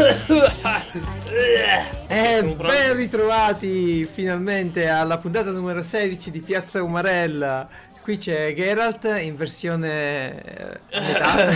[2.08, 7.68] Eh, ben ritrovati finalmente alla puntata numero 16 di Piazza Umarella.
[8.02, 11.52] Qui c'è Geralt in versione eh, metà,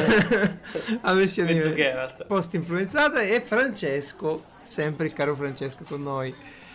[1.01, 6.35] a versione post influenzata e Francesco, sempre il caro Francesco con noi.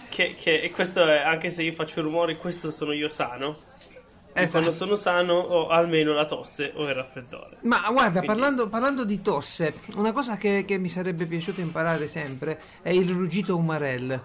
[0.10, 3.56] Che, che- e questo è, anche se io faccio rumore, questo sono io sano.
[4.32, 4.52] Esatto.
[4.64, 7.58] quando sono sano ho almeno la tosse o il raffreddore.
[7.62, 12.06] Ma guarda, Quindi- parlando, parlando di tosse, una cosa che, che mi sarebbe piaciuto imparare
[12.08, 14.22] sempre è il ruggito umarell.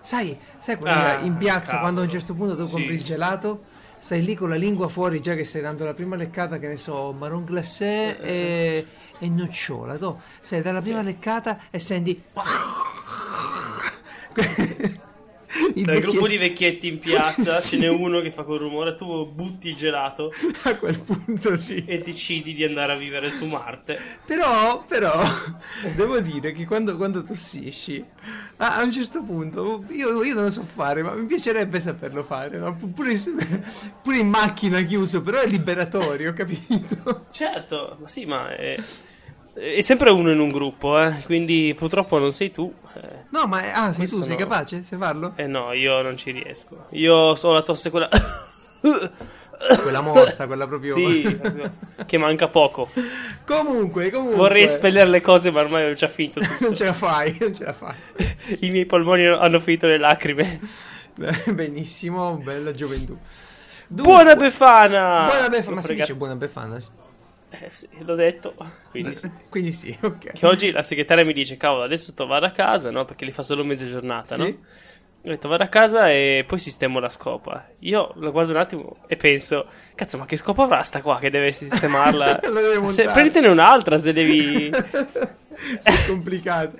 [0.00, 1.80] Sai, sai quella Ah, in piazza cavolo.
[1.82, 2.72] quando a un certo punto tu Sì.
[2.72, 3.64] compri il gelato?
[3.98, 6.76] Stai lì con la lingua fuori già che stai dando la prima leccata, che ne
[6.76, 8.86] so, marron glacé e,
[9.18, 9.96] e nocciola.
[9.98, 12.20] Tu stai dalla prima leccata e senti...
[15.74, 17.76] il Tra il gruppo di vecchietti in piazza Sì.
[17.76, 20.32] ce n'è uno che fa quel rumore, tu butti il gelato
[20.64, 21.84] A quel punto sì.
[21.86, 23.98] e decidi di andare a vivere su Marte.
[24.24, 25.20] Però, però,
[25.96, 28.04] devo dire che quando, quando tossisci,
[28.58, 32.22] a, a un certo punto, io, io non lo so fare, ma mi piacerebbe saperlo
[32.22, 32.76] fare, no?
[32.76, 33.14] Pu- pure,
[34.02, 37.26] pure in macchina chiuso, però è liberatorio, capito?
[37.30, 38.78] Certo, ma sì, ma è,
[39.60, 41.16] è sempre uno in un gruppo, eh.
[41.24, 42.72] Quindi purtroppo non sei tu.
[42.94, 44.36] Eh, No, ma ah, sei tu, sei no.
[44.36, 44.82] capace?
[44.82, 45.32] Sai farlo?
[45.36, 46.86] Eh no, io non ci riesco.
[46.90, 48.08] Io ho la tosse quella...
[49.82, 50.94] Quella morta, quella proprio...
[50.94, 51.38] sì,
[52.06, 52.88] che manca poco.
[53.44, 54.36] comunque, comunque...
[54.36, 56.56] Vorrei espellere le cose, ma ormai ho già finito tutto.
[56.64, 57.94] Non ce la fai, non ce la fai.
[58.60, 60.58] I miei polmoni hanno finito le lacrime.
[61.52, 63.18] Benissimo, bella gioventù.
[63.86, 65.26] Dunque- Buona Befana!
[65.26, 66.78] Buona befana, ma si dice buona befana?
[67.60, 68.54] Eh, sì, l'ho detto.
[68.90, 69.30] Quindi sì.
[69.48, 70.32] Quindi sì, ok.
[70.32, 73.04] Che oggi la segretaria mi dice, cavolo, adesso to vado a casa, no?
[73.04, 74.40] Perché li fa solo mezza giornata, Sì.
[74.40, 74.46] no?
[75.22, 77.68] Ho detto, vado a casa e poi sistemo la scopa.
[77.80, 81.28] Io lo guardo un attimo e penso, cazzo, ma che scopa avrà sta qua che
[81.28, 82.40] deve sistemarla?
[82.88, 84.70] Se, prenditene un'altra se devi...
[85.82, 86.78] è complicato.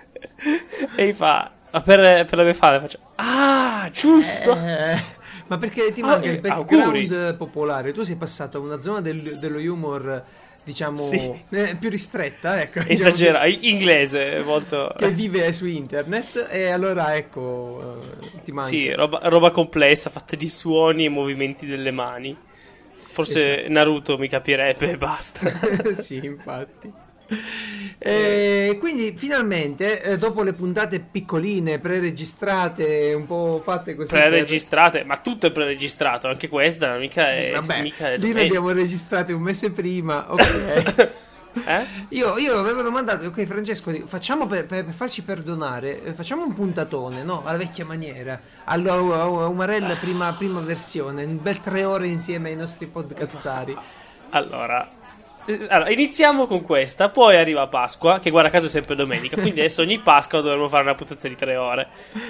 [0.97, 4.57] e mi fa, ma per, per la Befana faccio, ah, giusto!
[4.57, 4.99] Eh,
[5.49, 7.37] ma perché ti Ah, manca eh, il background auguri.
[7.37, 7.93] popolare?
[7.93, 10.25] Tu sei passato a una zona del- dello humor,
[10.63, 11.45] diciamo, Sì.
[11.51, 12.81] eh, più ristretta, ecco.
[12.81, 14.95] diciamo, Esagera, inglese, molto...
[14.97, 18.69] Che, che vive su internet e allora ecco, eh, ti manca.
[18.71, 22.37] Sì, roba, roba complessa, fatta di suoni e movimenti delle mani.
[23.13, 23.73] Forse Esatto.
[23.73, 25.51] Naruto mi capirebbe e basta.
[25.95, 26.93] sì, infatti.
[28.03, 34.11] E quindi finalmente, eh, dopo le puntate piccoline, pre-registrate, un po' fatte così.
[34.13, 38.33] per- Preregistrate, ma tutto è preregistrato, anche questa mica Sì, è, vabbè, mica è lì
[38.33, 41.13] le abbiamo registrate un mese prima, ok.
[41.53, 41.85] Eh?
[42.11, 46.55] Io, io avevo domandato, ok Francesco, facciamo per, per- per farci perdonare, eh, facciamo un
[46.55, 47.43] puntatone, no?
[47.45, 52.87] Alla vecchia maniera, alla Umarella prima, prima versione, un bel tre ore insieme ai nostri
[52.87, 53.77] podcazzari.
[54.31, 55.00] Allora, eh,
[55.69, 59.83] allora, iniziamo con questa, poi arriva Pasqua, che guarda caso è sempre domenica, quindi adesso
[59.83, 61.89] ogni Pasqua dovremmo fare una puntata di tre ore.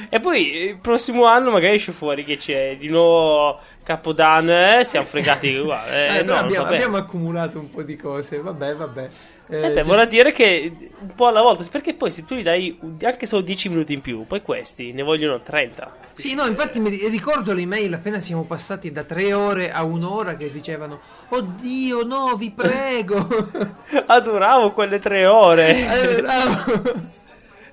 [0.09, 5.07] E poi il prossimo anno magari esce fuori che c'è di nuovo Capodanno, eh, siamo
[5.07, 6.09] fregati uguale.
[6.09, 9.09] Eh, Eh, no, abbiamo, abbiamo accumulato un po' di cose, vabbè, vabbè.
[9.51, 12.35] Eh, Eh beh, già- vorrà dire che un po' alla volta, perché poi se tu
[12.37, 15.93] gli dai anche solo 10 minuti in più, poi questi ne vogliono 30.
[16.13, 19.83] Sì, no, infatti mi ri- ricordo le email appena siamo passati da tre ore a
[19.85, 21.01] un'ora che dicevano
[21.31, 23.27] Oddio, no, vi prego.
[24.07, 25.69] Adoravo quelle tre ore.
[26.17, 27.19] Eh, bravo.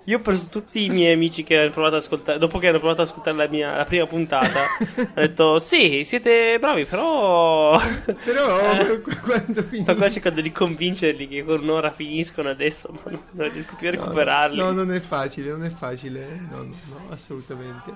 [0.07, 2.79] Io ho preso tutti i miei amici che hanno provato ad ascoltare, dopo che hanno
[2.79, 4.63] provato ad ascoltare la, mia, la prima puntata,
[4.95, 7.77] ho detto sì, siete bravi, però...
[8.23, 8.55] Però
[8.87, 9.01] Eh.
[9.01, 9.95] qu- quando Sto finisce...
[9.95, 13.91] qua cercando di convincerli che con un'ora finiscono adesso, ma non, non riesco più a
[13.91, 14.57] recuperarli.
[14.57, 17.93] No, non è facile, non è facile, no, no, no, assolutamente.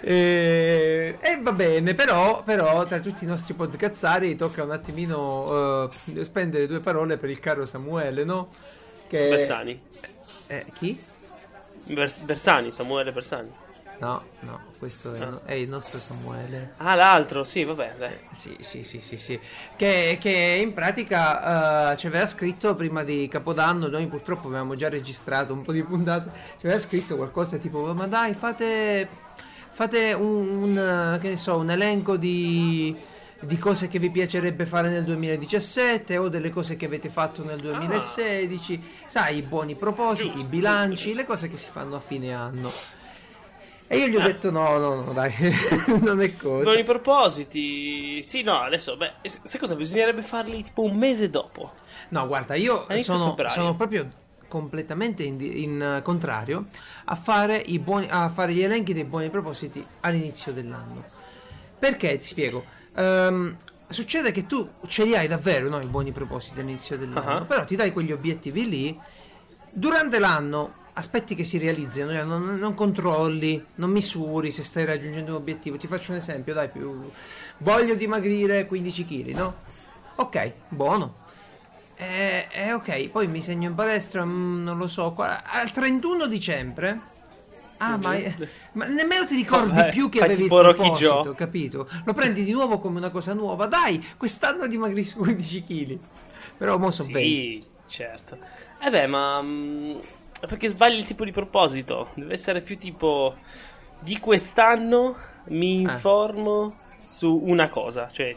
[0.00, 6.22] E, e va bene, però, però tra tutti i nostri podcazzari tocca un attimino eh,
[6.24, 8.48] spendere due parole per il caro Samuele, no?
[9.08, 9.28] Che...
[9.28, 9.80] Bersani.
[10.46, 11.16] Eh, chi?
[11.88, 13.50] Bers- Bersani, Samuele Bersani.
[14.00, 15.40] No, no, questo è, Ah.
[15.44, 16.74] è il nostro Samuele.
[16.76, 18.16] Ah, l'altro, sì, vabbè, dai.
[18.32, 19.40] Sì, sì, sì, sì, sì.
[19.74, 24.88] Che, che in pratica eh, ci aveva scritto prima di Capodanno, noi purtroppo avevamo già
[24.88, 26.30] registrato un po' di puntate,
[26.60, 29.08] ci aveva scritto qualcosa tipo, ma dai, fate,
[29.72, 30.78] fate un, un,
[31.14, 32.96] eh, che ne so, un elenco di,
[33.40, 37.58] di cose che vi piacerebbe fare nel 2017 o delle cose che avete fatto nel
[37.58, 41.20] 2016, sai, i buoni propositi, Giusto, i bilanci, giusto, giusto.
[41.20, 42.72] le cose che si fanno a fine anno.
[43.90, 45.32] E io gli ho detto no, no, no, dai,
[46.02, 46.64] non è cosa.
[46.64, 48.22] Buoni propositi.
[48.22, 49.74] Sì, no, adesso, beh, sai cosa?
[49.76, 51.72] Bisognerebbe farli tipo un mese dopo.
[52.10, 54.08] No, guarda, io sono, sono proprio
[54.48, 56.64] completamente in, in, eh, contrario
[57.04, 61.04] a fare, i buoni, a fare gli elenchi dei buoni propositi all'inizio dell'anno.
[61.78, 62.18] Perché?
[62.18, 62.64] Ti spiego.
[62.98, 63.56] Ehm,
[63.88, 67.44] succede che tu ce li hai davvero no, i buoni propositi all'inizio dell'anno, Ah.
[67.44, 69.00] però ti dai quegli obiettivi lì.
[69.70, 75.30] Durante l'anno aspetti che si realizzino, cioè non, non controlli, non misuri se stai raggiungendo
[75.30, 75.76] un obiettivo.
[75.76, 77.08] Ti faccio un esempio, dai, più
[77.58, 79.54] voglio dimagrire 15 kg, no?
[80.16, 81.26] Ok, buono.
[81.94, 87.16] Eh, eh, ok, poi mi segno in palestra, mm, non lo so, al 31 dicembre.
[87.78, 88.16] Ah, ma,
[88.72, 91.34] ma nemmeno ti ricordi Vabbè, più che avevi il proposito, Joe.
[91.34, 91.88] capito?
[92.04, 93.66] Lo prendi di nuovo come una cosa nuova.
[93.66, 95.98] Dai, quest'anno dimagrisci 15 kg.
[96.58, 97.60] Però mo sono 20.
[97.86, 98.36] Sì, certo.
[98.80, 99.40] Eh beh, ma...
[99.42, 99.94] mm,
[100.48, 102.08] perché sbagli il tipo di proposito.
[102.14, 103.36] Deve essere più tipo...
[104.00, 105.16] Di quest'anno
[105.48, 105.80] mi Eh.
[105.80, 106.76] informo
[107.06, 108.08] su una cosa.
[108.08, 108.34] Cioè,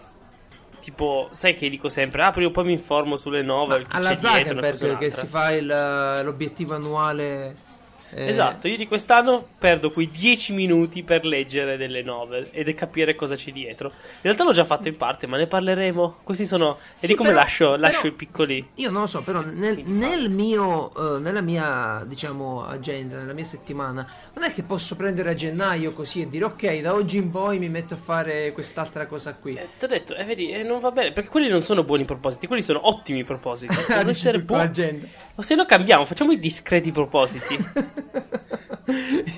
[0.82, 3.88] tipo, sai che dico sempre, ah, prima o poi mi informo sulle novel.
[3.88, 5.10] chi Alla che un'altra.
[5.10, 7.70] si fa il- l'obiettivo annuale.
[8.14, 13.16] Eh, Esatto, io di quest'anno perdo quei 10 minuti per leggere delle novel ed capire
[13.16, 13.88] cosa c'è dietro.
[13.90, 16.18] In realtà l'ho già fatto in parte, ma ne parleremo.
[16.24, 16.78] Questi sono.
[16.96, 18.68] Sì, e di come però- lascio, lascio però- i piccoli.
[18.76, 23.46] Io non lo so, però nel, nel mio, eh, nella mia, diciamo, agenda, nella mia
[23.46, 27.30] settimana, non è che posso prendere a gennaio così e dire ok, da oggi in
[27.32, 29.56] poi mi metto a fare quest'altra cosa qui.
[29.56, 31.12] Eh, ti ho detto, eh, vedi, eh, non va bene.
[31.12, 33.76] Perché quelli non sono buoni propositi, quelli sono ottimi propositi.
[33.88, 35.10] Devono essere buoni.
[35.36, 37.58] O se no cambiamo, facciamo i discreti propositi.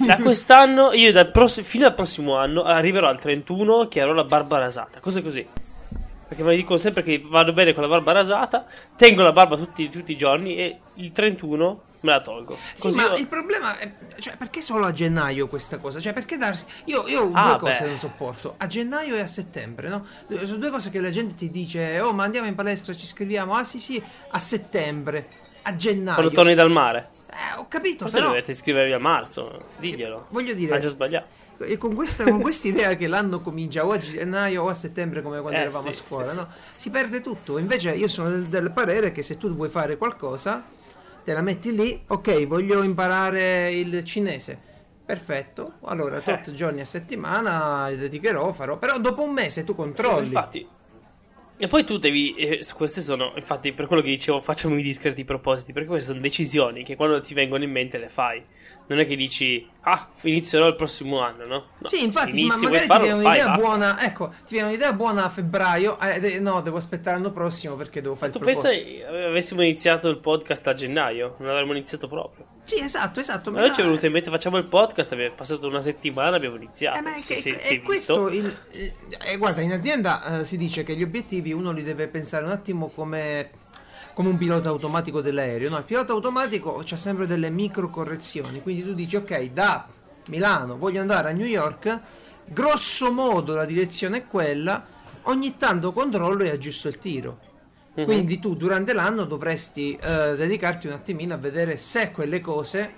[0.05, 4.23] Da quest'anno, io dal pross- fino al prossimo anno arriverò al 31 che avrò la
[4.23, 4.99] barba rasata.
[4.99, 5.45] Cose così.
[6.27, 8.65] Perché mi dicono sempre che vado bene con la barba rasata,
[8.95, 12.57] tengo la barba tutti, tutti i giorni e il 31 me la tolgo.
[12.73, 15.99] Sì, Così ma io- il problema è, cioè, perché solo a gennaio questa cosa?
[15.99, 16.65] Cioè, perché darsi...
[16.85, 17.89] Io, io ho Ah, due cose beh.
[17.89, 20.05] non sopporto, a gennaio e a settembre, no?
[20.43, 23.53] Sono due cose che la gente ti dice, oh, ma andiamo in palestra, ci scriviamo,
[23.55, 24.01] ah sì sì,
[24.31, 25.27] a settembre,
[25.61, 26.15] a gennaio.
[26.15, 27.09] quando torni dal mare.
[27.33, 28.29] Eh, ho capito, Forse però...
[28.29, 30.27] dovete iscrivervi a marzo, diglielo.
[30.29, 31.41] Voglio dire- Ha già sbagliato.
[31.59, 35.39] E con questa con quest'idea che l'anno comincia o a gennaio o a settembre come
[35.39, 36.47] quando Eh, eravamo sì, a scuola, sì, no?
[36.75, 37.57] Si perde tutto.
[37.57, 40.63] Invece io sono del, del parere che se tu vuoi fare qualcosa,
[41.23, 44.59] te la metti lì, ok, voglio imparare il cinese.
[45.05, 46.53] Perfetto, allora tot Eh.
[46.53, 50.25] giorni a settimana dedicherò, farò, però dopo un mese tu Sì, controlli.
[50.27, 50.67] infatti.
[51.57, 52.33] E poi tu devi.
[52.35, 53.33] eh, queste sono.
[53.35, 55.71] Infatti, per quello che dicevo, facciamo i discreti propositi.
[55.73, 58.43] Perché queste sono decisioni che quando ti vengono in mente le fai.
[58.85, 61.65] Non è che dici, ah, inizierò il prossimo anno, no?
[61.77, 63.67] No, Sì, infatti, inizi, ma magari ti farlo, viene lo fai, un'idea basta.
[63.67, 68.01] buona, ecco, ti viene un'idea buona a febbraio, eh, no, devo aspettare l'anno prossimo perché
[68.01, 68.95] devo fare Tu il pensa proposito.
[68.97, 71.35] che avessimo iniziato il podcast a gennaio?
[71.39, 72.45] Non avremmo iniziato proprio.
[72.63, 73.51] Sì, esatto, esatto.
[73.51, 76.57] Ma noi ci è venuto in mente, facciamo il podcast, è passato una settimana, abbiamo
[76.57, 76.97] iniziato.
[76.97, 80.57] Eh, ma è, che- si- è è questo il- eh, guarda in azienda eh, si
[80.57, 83.49] dice che gli obiettivi uno li deve pensare un attimo come,
[84.13, 85.77] come un pilota automatico dell'aereo no?
[85.77, 89.87] il pilota automatico c'ha sempre delle micro correzioni quindi tu dici ok da
[90.27, 91.99] Milano voglio andare a New York
[92.45, 94.85] grosso modo la direzione è quella
[95.23, 97.51] ogni tanto controllo e aggiusto il tiro
[97.95, 98.05] Mhm.
[98.05, 102.91] quindi tu durante l'anno dovresti eh, dedicarti un attimino a vedere se quelle cose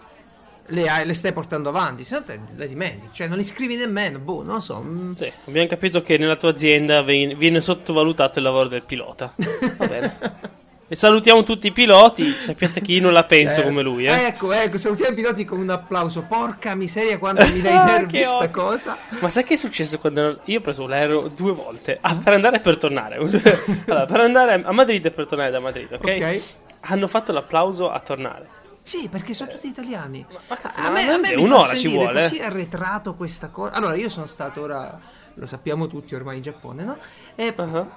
[0.67, 3.75] le, hai- le stai portando avanti, se no te le dimentichi, cioè non li scrivi
[3.75, 4.79] nemmeno, boh, non lo so.
[4.79, 5.11] mm.
[5.11, 9.33] Sì, abbiamo capito che nella tua azienda viene sottovalutato il lavoro del pilota.
[9.77, 10.54] Va bene.
[10.87, 14.27] E salutiamo tutti i piloti, sappiate che io non la penso Eh, come lui, eh.
[14.27, 16.21] Ecco, ecco, salutiamo i piloti con un applauso.
[16.21, 18.49] Porca miseria quando mi dai Ah, nervi che sta odio.
[18.51, 18.95] cosa.
[19.19, 21.97] Ma sai che è successo quando io ho preso l'aereo due volte?
[22.01, 23.15] Ah, per andare e per tornare.
[23.87, 26.03] allora, per andare a Madrid e per tornare da Madrid, ok?
[26.03, 26.41] Ok.
[26.81, 28.47] Hanno fatto l'applauso a tornare.
[28.83, 30.23] Sì, perché sono tutti italiani.
[30.47, 32.43] ma cazzo, a ma me, a me un'ora ci vuole, così eh.
[32.43, 33.73] arretrato questa cosa.
[33.73, 34.99] Allora, io sono stato ora,
[35.33, 36.97] lo sappiamo tutti ormai in Giappone, no?
[37.33, 37.89] E Uh-huh.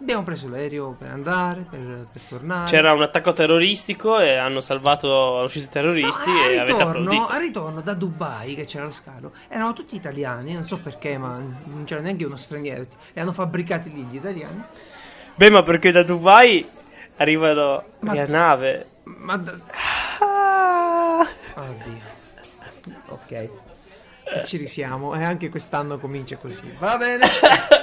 [0.00, 2.70] Abbiamo preso l'aereo per andare, per, per tornare.
[2.70, 7.26] C'era un attacco terroristico e hanno salvato l'uscita No, terroristi a e avete ritorno, applaudito.
[7.26, 11.36] a ritorno da Dubai che c'era lo scalo erano tutti italiani non so perché ma
[11.36, 14.62] non c'era neanche uno straniero li hanno fabbricati lì gli italiani
[15.34, 16.68] Beh, ma perché da Dubai
[17.16, 18.86] arrivano Ma- via nave.
[19.04, 19.58] ma da-
[20.20, 21.26] Ah.
[21.56, 22.16] oddio
[23.08, 23.50] ok e
[24.44, 27.26] ci risiamo e anche quest'anno comincia così va bene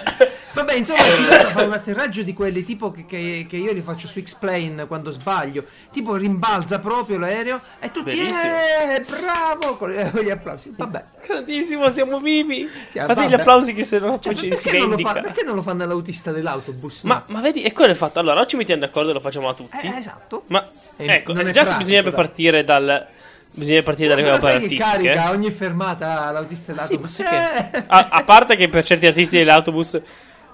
[0.55, 3.81] vabbè insomma il pilota fa un atterraggio di quelli tipo che, che- che io li
[3.81, 10.29] faccio su X-Plane quando sbaglio tipo rimbalza proprio l'aereo e tutti eh bravo con gli
[10.29, 12.69] applausi vabbè Grandissimo, siamo vivi.
[12.91, 13.33] Sì, Fate gli vabbè.
[13.41, 15.62] applausi che se no Cioè, poi ci si perché, non lo fa, perché non lo
[15.63, 17.01] fanno all'autista dell'autobus?
[17.03, 18.19] Ma, ma vedi, e quello è fatto.
[18.19, 19.75] Allora, o ci mettiamo d'accordo e lo facciamo a tutti.
[19.88, 20.43] Eh, esatto.
[20.47, 20.63] Ma
[20.97, 22.19] Eh, ecco, è già pratico, bisognerebbe dai.
[22.19, 23.07] partire dal.
[23.50, 24.83] Bisogna partire dalle che artistiche.
[24.83, 27.12] carica ogni fermata l'autista Ma sì, ma dell'autobus?
[27.15, 27.83] sai che- Eh.
[27.88, 30.00] a, a parte che per certi artisti dell'autobus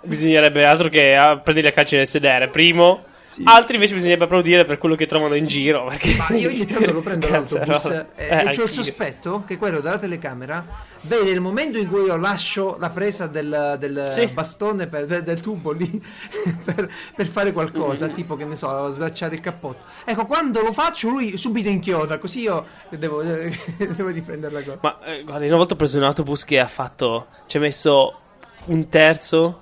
[0.03, 2.47] bisognerebbe altro che ah, prendere a calci nel sedere.
[2.49, 3.43] Primo, Sì.
[3.45, 5.85] Altri invece bisognerebbe applaudire per quello che trovano in giro.
[5.85, 6.15] Perché...
[6.15, 8.63] Ma io ogni tanto lo prendo l'autobus e, Eh, e c'ho anch'io.
[8.63, 10.65] il sospetto che quello della telecamera
[11.03, 14.27] vede il momento in cui io lascio la presa del, del Sì.
[14.27, 15.89] bastone per- del, del tubo lì
[16.65, 19.83] per, per fare qualcosa, tipo che ne so, slacciare il cappotto.
[20.03, 24.77] Ecco, quando lo faccio lui subito inchioda, così io devo, devo riprendere la cosa.
[24.81, 27.27] Ma eh, guarda, una volta ho preso un autobus che ha fatto.
[27.47, 28.19] Ci ha messo
[28.65, 29.61] un terzo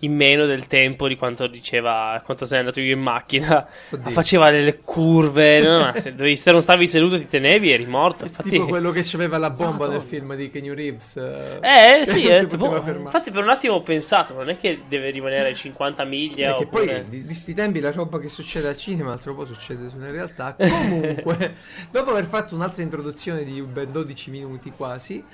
[0.00, 2.20] in meno del tempo di quanto diceva.
[2.24, 3.66] Quanto sei andato io in macchina.
[3.90, 4.10] Oddio.
[4.10, 5.60] Faceva delle curve.
[5.60, 8.24] no, no, se, dovevi- se non stavi seduto, ti tenevi, eri morto.
[8.24, 9.92] Infatti, tipo quello che c'aveva la bomba Madonna.
[9.98, 11.16] nel film di Kenny Reeves.
[11.16, 13.04] Eh sì, eh, tipo, poteva fermare.
[13.04, 16.84] infatti per un attimo ho pensato, non è che deve rimanere 50 miglia Perché oppure...
[16.86, 20.10] poi di, di sti tempi la roba che succede al cinema altro po' succede nella
[20.10, 20.54] realtà.
[20.58, 21.54] Comunque,
[21.90, 25.24] dopo aver fatto un'altra introduzione di ben 12 minuti quasi,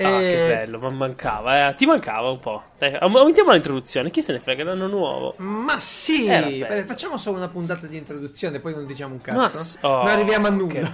[0.00, 1.74] Ah, eh, che bello, ma mancava, eh.
[1.74, 2.62] Ti mancava un po'.
[2.78, 5.34] Dai, aum- aumentiamo l'introduzione, chi se ne frega, l'anno nuovo.
[5.38, 6.66] Ma sì, bello.
[6.66, 9.56] beh, facciamo solo una puntata di introduzione, poi non diciamo un Ma cazzo.
[9.64, 10.88] s- oh, non arriviamo a nulla.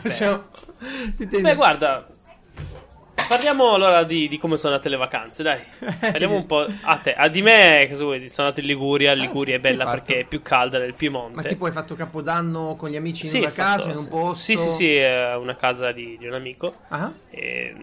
[1.16, 2.06] tendi- Beh, guarda,
[3.28, 5.61] parliamo allora di, di come sono andate le vacanze, dai.
[6.00, 7.12] Parliamo un po' a te.
[7.14, 8.28] A di me, cosa vuoi?
[8.28, 11.34] Sono andato in Liguria, Liguria Ah, sì, è bella perché è più calda del Piemonte.
[11.37, 13.96] Ma tipo hai fatto capodanno con gli amici in Sì, una ho fatto- casa, in
[13.99, 14.42] un posto?
[14.44, 16.75] Sì, sì, sì, una casa di, di un amico.
[16.88, 17.12] Ah?
[17.30, 17.75] E,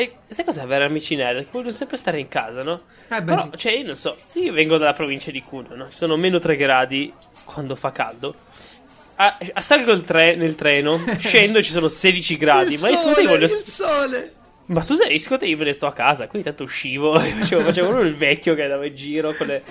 [0.00, 1.44] e sai cos'è avere amici nerd?
[1.44, 2.82] Che vogliono sempre stare in casa, no?
[3.08, 3.50] Eh, beh, Però, sì.
[3.56, 5.86] cioè, io non so, sì, io vengo dalla provincia di Cuneo, no?
[5.90, 7.12] Sono meno 3 gradi
[7.44, 8.34] quando fa caldo.
[9.16, 12.74] A, a salgo il tre- nel treno, scendo e ci sono 16 gradi.
[12.74, 13.44] il ma io sole, voglio.
[13.44, 14.32] il sole.
[14.66, 17.14] Ma scusa, io te io me ne sto a casa, quindi tanto uscivo.
[17.18, 19.62] Facevo, facevo proprio il vecchio che andava in giro con le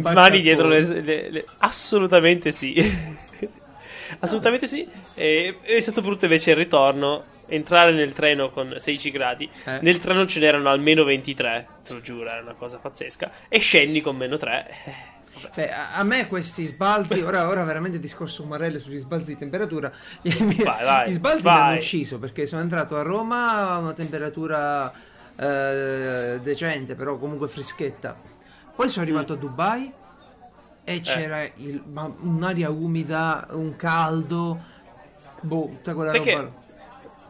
[0.00, 2.74] mani dietro le, le- le- Assolutamente sì.
[4.20, 4.88] Assolutamente sì.
[5.14, 7.34] E, è stato brutto invece il ritorno.
[7.48, 9.48] Entrare nel treno con 16 gradi.
[9.64, 9.78] Eh.
[9.82, 11.68] Nel treno ce n'erano almeno 23.
[11.84, 13.30] Te lo giuro, è una cosa pazzesca.
[13.48, 14.66] E scendi con meno 3.
[15.54, 20.64] Beh, a, me questi sbalzi, ora, ora veramente discorso umarelle sugli sbalzi di temperatura, Vai,
[20.64, 21.54] vai, gli sbalzi vai.
[21.54, 24.90] mi hanno ucciso perché sono entrato a Roma a una temperatura
[25.38, 28.16] eh, decente, però comunque freschetta.
[28.74, 29.36] Poi sono arrivato Mm.
[29.36, 29.92] a Dubai
[30.84, 30.94] Eh.
[30.94, 31.82] e c'era il-
[32.22, 34.58] un'aria umida, un caldo,
[35.42, 36.30] boh, tutta quella Sai roba.
[36.48, 36.64] che-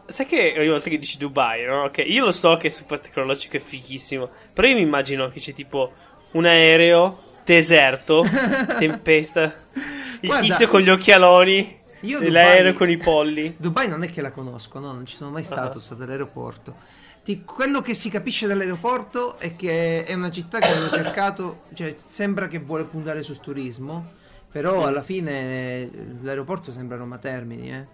[0.07, 1.89] Sai che ogni volta che dici Dubai, no?
[1.91, 4.29] Che io lo so che è super tecnologico e fighissimo.
[4.53, 5.91] Però io mi immagino che c'è tipo
[6.31, 8.23] un aereo, deserto,
[8.79, 9.43] tempesta,
[10.21, 13.55] il Guarda, tizio con gli occhialoni, e l'aereo Dubai- con i polli.
[13.57, 15.69] Dubai non è che la conosco, no, non ci sono mai stato, Ah.
[15.71, 16.75] sono stato all'aeroporto.
[17.23, 21.93] Ti- quello che si capisce dall'aeroporto è che è una città che hanno cercato, cioè
[22.05, 24.05] sembra che vuole puntare sul turismo,
[24.49, 24.83] però Mm.
[24.85, 27.85] alla fine eh, l'aeroporto sembra Roma Termini, eh.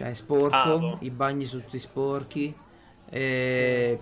[0.00, 0.96] Cioè è sporco, Ah, boh.
[1.02, 2.54] i bagni sono tutti sporchi,
[3.10, 3.98] c'è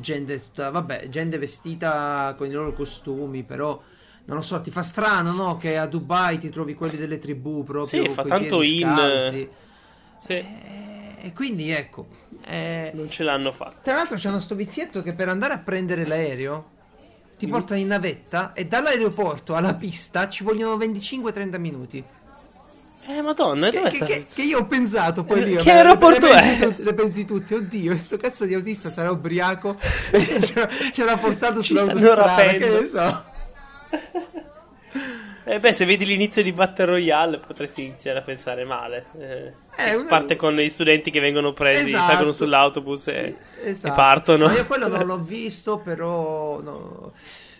[0.00, 3.80] gente tutta, vabbè, gente vestita con i loro costumi, però
[4.24, 5.56] non lo so, ti fa strano, no?
[5.56, 9.48] Che a Dubai ti trovi quelli delle tribù proprio Sì, fa tanto in- scalzi.
[10.18, 12.08] Sì, E quindi ecco,
[12.46, 13.78] eh, non ce l'hanno fatta.
[13.84, 17.38] tra l'altro c'è uno sto vizietto che per andare a prendere l'aereo Mm.
[17.38, 22.02] ti portano in navetta e dall'aeroporto alla pista ci vogliono 25-30 minuti.
[23.08, 25.50] Eh, madonna, Che, dove che- che- che io ho pensato poi Eh, lì.
[25.50, 26.66] che vabbè, aeroporto le, pensi è?
[26.66, 29.76] tutti- le pensi tutti, oddio, questo cazzo di autista sarà ubriaco
[30.92, 33.24] ce, l'ha portato sull'autostrada, che ne so.
[35.48, 39.04] Eh beh, se vedi l'inizio di Battle Royale potresti iniziare a pensare male.
[39.16, 42.04] Eh, Eh, una- Parte con gli studenti che vengono presi, Esatto.
[42.04, 43.92] salgono sull'autobus e, Esatto.
[43.92, 44.46] e partono.
[44.46, 47.12] Ma io quello non l'ho visto, però no,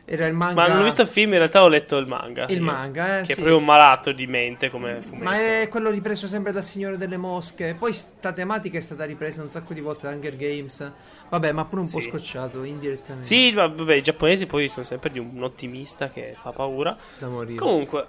[0.09, 0.55] era il manga.
[0.63, 2.47] Ma non ho visto il film, in realtà ho letto il manga.
[2.49, 3.33] Il manga, eh, Che sì.
[3.33, 5.25] è proprio un malato di mente come fumetto.
[5.25, 7.75] Ma è quello ripreso sempre dal Signore delle Mosche.
[7.79, 10.93] Poi sta tematica è stata ripresa un sacco di volte da Hunger Games.
[11.29, 12.09] Vabbè, ma pure un po' Sì.
[12.09, 13.27] scocciato indirettamente.
[13.27, 16.97] Sì, ma vabbè, i giapponesi poi sono sempre di un ottimista che fa paura.
[17.19, 17.59] Da morire.
[17.59, 18.07] Comunque,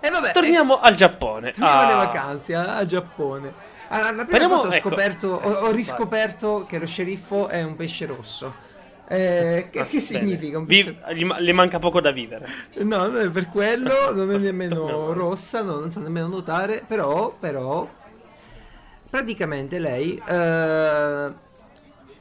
[0.00, 1.48] E vabbè, torniamo al Giappone.
[1.48, 1.96] eh, torniamo alle Ah.
[1.96, 3.52] vacanze a, a Giappone.
[3.88, 4.88] Allora, la prima Parliamo- cosa ho ecco.
[4.90, 5.72] scoperto, ho, ho Vai.
[5.74, 8.52] riscoperto che lo sceriffo è un pesce rosso.
[9.08, 10.98] Eh, che, Ah, che significa Vi-
[11.38, 12.46] le manca poco da vivere.
[12.82, 17.36] No, non è per quello, non è nemmeno rossa, no, non sa nemmeno nuotare, però,
[17.38, 17.88] però,
[19.10, 21.32] praticamente lei eh,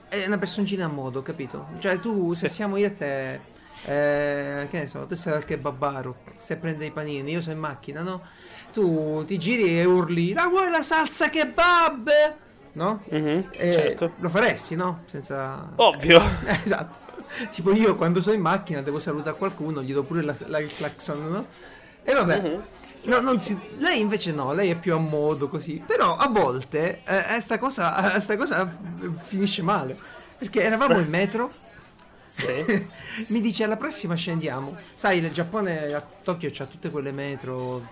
[0.07, 1.67] è una personcina a modo, capito?
[1.79, 2.55] Cioè tu, se Sì.
[2.55, 3.33] siamo io e te,
[3.81, 7.55] eh, che ne so, tu sei al kebabaro, stai a prendere i panini, io sono
[7.55, 8.23] in macchina, no?
[8.71, 12.09] Tu ti giri e urli, la vuoi la salsa kebab?
[12.75, 13.01] No?
[13.09, 14.11] Mhm, Eh, certo.
[14.19, 15.01] Lo faresti, no?
[15.07, 15.69] Senza...
[15.75, 16.21] Ovvio.
[16.45, 17.03] Eh, esatto.
[17.51, 20.73] Tipo io quando sono in macchina devo salutare qualcuno, gli do pure la, la- il
[20.73, 21.45] clacson, no?
[22.03, 22.41] E vabbè.
[22.41, 22.63] Mhm.
[23.03, 25.81] No, non si- lei invece no, lei è più a modo così.
[25.85, 28.69] Però a volte eh, eh, sta, cosa, eh, sta cosa
[29.21, 29.97] finisce male.
[30.37, 31.49] Perché eravamo in metro
[32.31, 32.87] Sì.
[33.27, 34.75] mi dice alla prossima scendiamo.
[34.93, 37.87] Sai, il Giappone a Tokyo c'ha tutte quelle metro,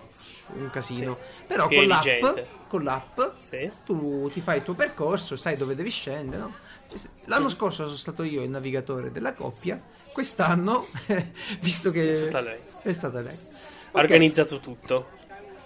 [0.54, 1.18] un casino.
[1.46, 3.70] Però Pieni con l'app, con l'app Sì.
[3.84, 6.42] tu ti fai il tuo percorso, sai dove devi scendere.
[6.42, 6.54] no?
[7.24, 9.80] L'anno scorso sono stato io il navigatore della coppia.
[10.12, 10.86] Quest'anno,
[11.60, 12.58] visto che È stata lei.
[12.82, 13.34] è stata lei.
[13.34, 13.94] Ha Ok.
[14.02, 15.08] organizzato tutto.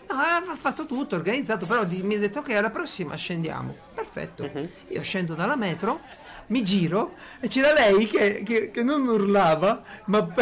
[0.08, 3.76] No, ha fatto tutto, organizzato, però di- mi ha detto che alla prossima scendiamo.
[3.94, 4.44] Perfetto.
[4.50, 4.68] Mhm.
[4.88, 6.00] Io scendo dalla metro,
[6.46, 10.26] mi giro e c'era lei che, che- che non urlava, ma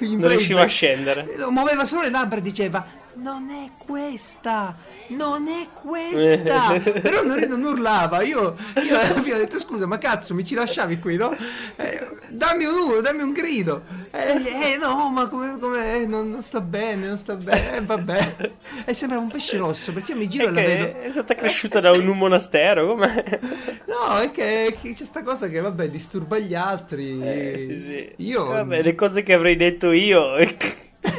[0.00, 1.28] Non riusciva a scendere.
[1.50, 2.86] Muoveva solo le labbra e diceva:
[3.18, 4.76] Non è questa,
[5.08, 6.78] non è questa.
[6.78, 8.22] Però non, non urlava.
[8.22, 8.56] Io,
[8.86, 11.34] io alla fine ho detto: Scusa, ma cazzo, mi ci lasciavi qui, no?
[11.76, 13.82] Eh, dammi un urlo, dammi un grido.
[14.10, 17.76] Eh, eh, no, ma come, come- eh, non, non sta bene, non sta bene.
[17.76, 18.50] Eh, vabbè.
[18.84, 21.00] E sembrava un pesce rosso perché io mi giro È e la vedo.
[21.00, 23.40] è stata cresciuta da un, un monastero, com'è?
[23.86, 27.18] No, è che, che c'è sta cosa che, vabbè, disturba gli altri.
[27.22, 28.12] Eh, sì, sì.
[28.16, 28.44] Io.
[28.44, 30.36] Vabbè, le cose che avrei detto io.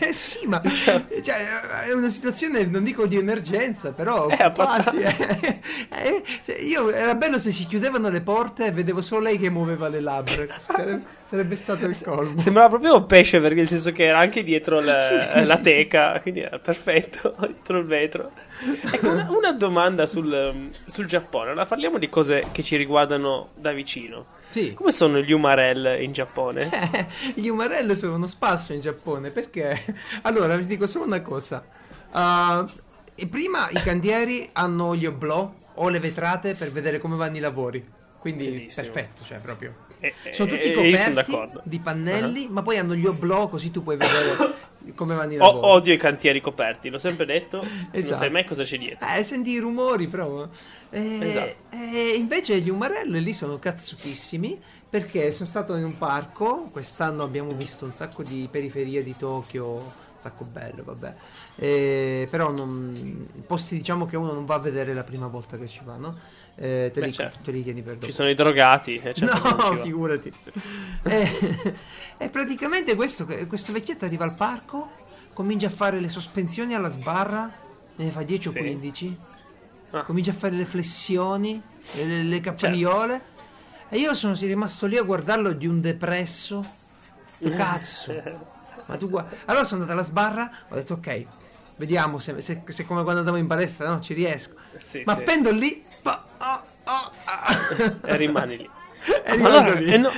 [0.07, 1.35] Eh sì, ma cioè,
[1.87, 4.97] è una situazione, non dico di emergenza, però Eh, quasi.
[4.97, 5.59] eh.
[5.99, 9.49] Eh, se- io era bello se si chiudevano le porte e vedevo solo lei che
[9.49, 10.45] muoveva le labbra.
[10.57, 12.37] Sarebbe, sarebbe stato il colmo.
[12.37, 15.61] Sembrava proprio un pesce perché nel senso che era anche dietro la, Sì, la sì,
[15.61, 18.31] teca, quindi era perfetto, dietro il vetro.
[18.91, 21.51] Ecco, una, una domanda sul, sul Giappone.
[21.51, 24.25] Ora parliamo di cose che ci riguardano da vicino.
[24.49, 24.73] Sì.
[24.73, 26.69] Come sono gli umarell in Giappone?
[26.91, 29.77] Eh, Gli umarell sono uno spasso in Giappone perché
[30.23, 31.63] allora vi dico solo una cosa.
[33.15, 37.39] E prima i cantieri hanno gli oblò o le vetrate per vedere come vanno i
[37.39, 37.85] lavori.
[38.19, 38.85] Quindi Bellissimo.
[38.91, 39.85] perfetto, cioè proprio.
[39.99, 41.61] Eh, Sono tutti eh, sono coperti d'accordo.
[41.63, 44.35] di pannelli, ma poi hanno gli oblò così tu puoi vedere
[44.95, 45.65] come vanno i O- lavori.
[45.67, 47.57] odio i cantieri coperti, l'ho sempre detto.
[47.67, 48.15] Non Esatto.
[48.17, 49.07] sai mai cosa c'è dietro.
[49.07, 50.47] Eh, senti i rumori però.
[50.89, 51.55] Eh, Esatto.
[51.71, 57.51] eh, invece gli umarell lì sono cazzutissimi perché sono stato in un parco, quest'anno abbiamo
[57.51, 59.81] visto un sacco di periferie di Tokyo, un
[60.15, 61.13] sacco bello, vabbè.
[61.57, 65.67] Eh, però non, posti diciamo che uno non va a vedere la prima volta che
[65.67, 66.17] ci va, no?
[66.59, 67.43] Eh, te, Beh, li, certo.
[67.43, 68.05] te li tieni per dopo.
[68.07, 68.95] Ci sono i drogati.
[68.95, 70.31] eh, certo No, figurati.
[71.03, 71.73] E,
[72.17, 74.89] e praticamente questo, questo vecchietto arriva al parco,
[75.33, 77.49] comincia a fare le sospensioni alla sbarra,
[77.95, 78.57] ne fa 10 Sì.
[78.57, 79.17] o 15,
[79.91, 80.03] Ah.
[80.03, 81.61] comincia a fare le flessioni,
[81.93, 83.21] le, le- le capriole.
[83.89, 86.65] E io sono rimasto lì a guardarlo di un depresso.
[87.39, 88.13] Tu cazzo.
[88.87, 89.35] Ma tu guarda.
[89.45, 91.25] Allora sono andato alla sbarra, ho detto ok,
[91.77, 94.01] vediamo se, se, se come quando andavo in palestra, no?
[94.01, 94.55] Ci riesco.
[94.77, 95.19] Sì, Ma sì.
[95.21, 95.85] appendo lì.
[96.07, 97.97] Pa- oh, oh, ah.
[98.13, 98.69] E rimani lì.
[99.25, 99.91] E allora, lì.
[99.91, 100.09] eh no,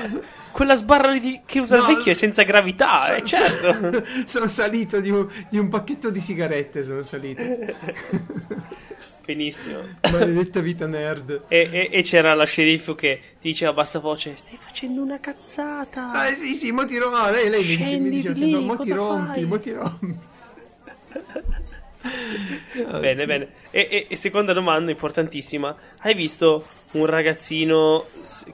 [0.51, 3.27] quella sbarra lì di- che usa No, il vecchio è senza gravità, So- eh, so-
[3.27, 4.03] certo.
[4.25, 7.41] sono salito di un, di un pacchetto di sigarette, sono salito.
[9.25, 9.81] Benissimo.
[10.11, 11.43] Maledetta vita nerd.
[11.49, 15.19] E, e- e c'era la sceriffo che ti diceva a bassa voce: Stai facendo una
[15.19, 16.11] cazzata.
[16.11, 17.15] Ah sì sì, mo ti rompi.
[17.15, 20.17] No, lei, lei mi dice, mi diceva lì, mo ti rompi, fai?" mo ti rompi.
[22.01, 23.49] Bene, bene.
[23.71, 28.05] E, e- e seconda domanda importantissima: Hai visto un ragazzino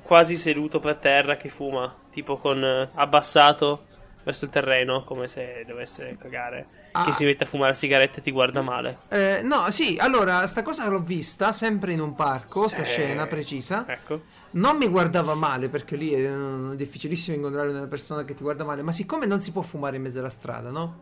[0.01, 1.93] quasi seduto per terra che fuma?
[2.12, 3.86] Tipo con eh, abbassato
[4.23, 6.67] verso il terreno, come se dovesse cagare.
[6.93, 7.03] Ah.
[7.03, 8.99] Che si mette a fumare sigarette e ti guarda male.
[9.10, 12.91] Eh, no, sì, allora, sta cosa l'ho vista sempre in un parco, sta Sì.
[12.91, 13.84] scena precisa.
[13.88, 14.21] Ecco.
[14.51, 18.63] Non mi guardava male perché lì è eh, difficilissimo incontrare una persona che ti guarda
[18.63, 21.01] male, ma siccome non si può fumare in mezzo alla strada, no?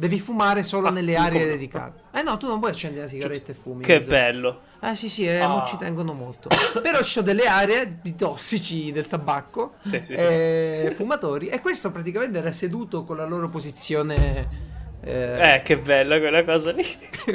[0.00, 1.50] Devi fumare solo Ah, nelle come aree no?
[1.50, 2.00] dedicate.
[2.12, 3.82] Eh no, tu non puoi accendere la sigaretta e fumi.
[3.82, 4.60] Che bello.
[4.80, 5.64] Eh sì sì, eh, Ah.
[5.66, 6.48] ci tengono molto.
[6.80, 10.22] Però ci sono delle aree di tossici del tabacco, Sì, sì, sì.
[10.22, 14.76] eh, fumatori, e questo praticamente era seduto con la loro posizione...
[15.00, 16.82] eh, Eh, che bella quella cosa lì.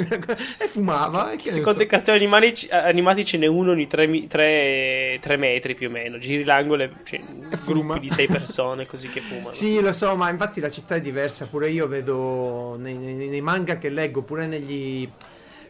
[0.58, 1.32] e fumava.
[1.32, 1.84] E che ne Secondo so.
[1.84, 6.18] i cartoni animali- animati ce n'è uno ogni 3 metri più o meno.
[6.18, 7.20] Giri l'angolo e c'è
[7.56, 7.94] fuma.
[7.94, 9.52] gruppi di 6 persone così che fumano.
[9.52, 11.46] Sì, lo so, ma infatti la città è diversa.
[11.46, 15.08] Pure io vedo nei, nei- nei manga che leggo, pure negli.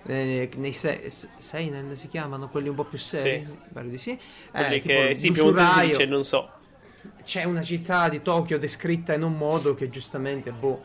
[0.06, 3.56] Nei, nei se- se- seinen si chiamano quelli un po' più seri, Sì.
[3.72, 4.18] pare di sì.
[4.50, 6.50] Quelli Eh, che sì, più dice non so.
[7.24, 10.84] C'è una città di Tokyo descritta in un modo che giustamente, boh,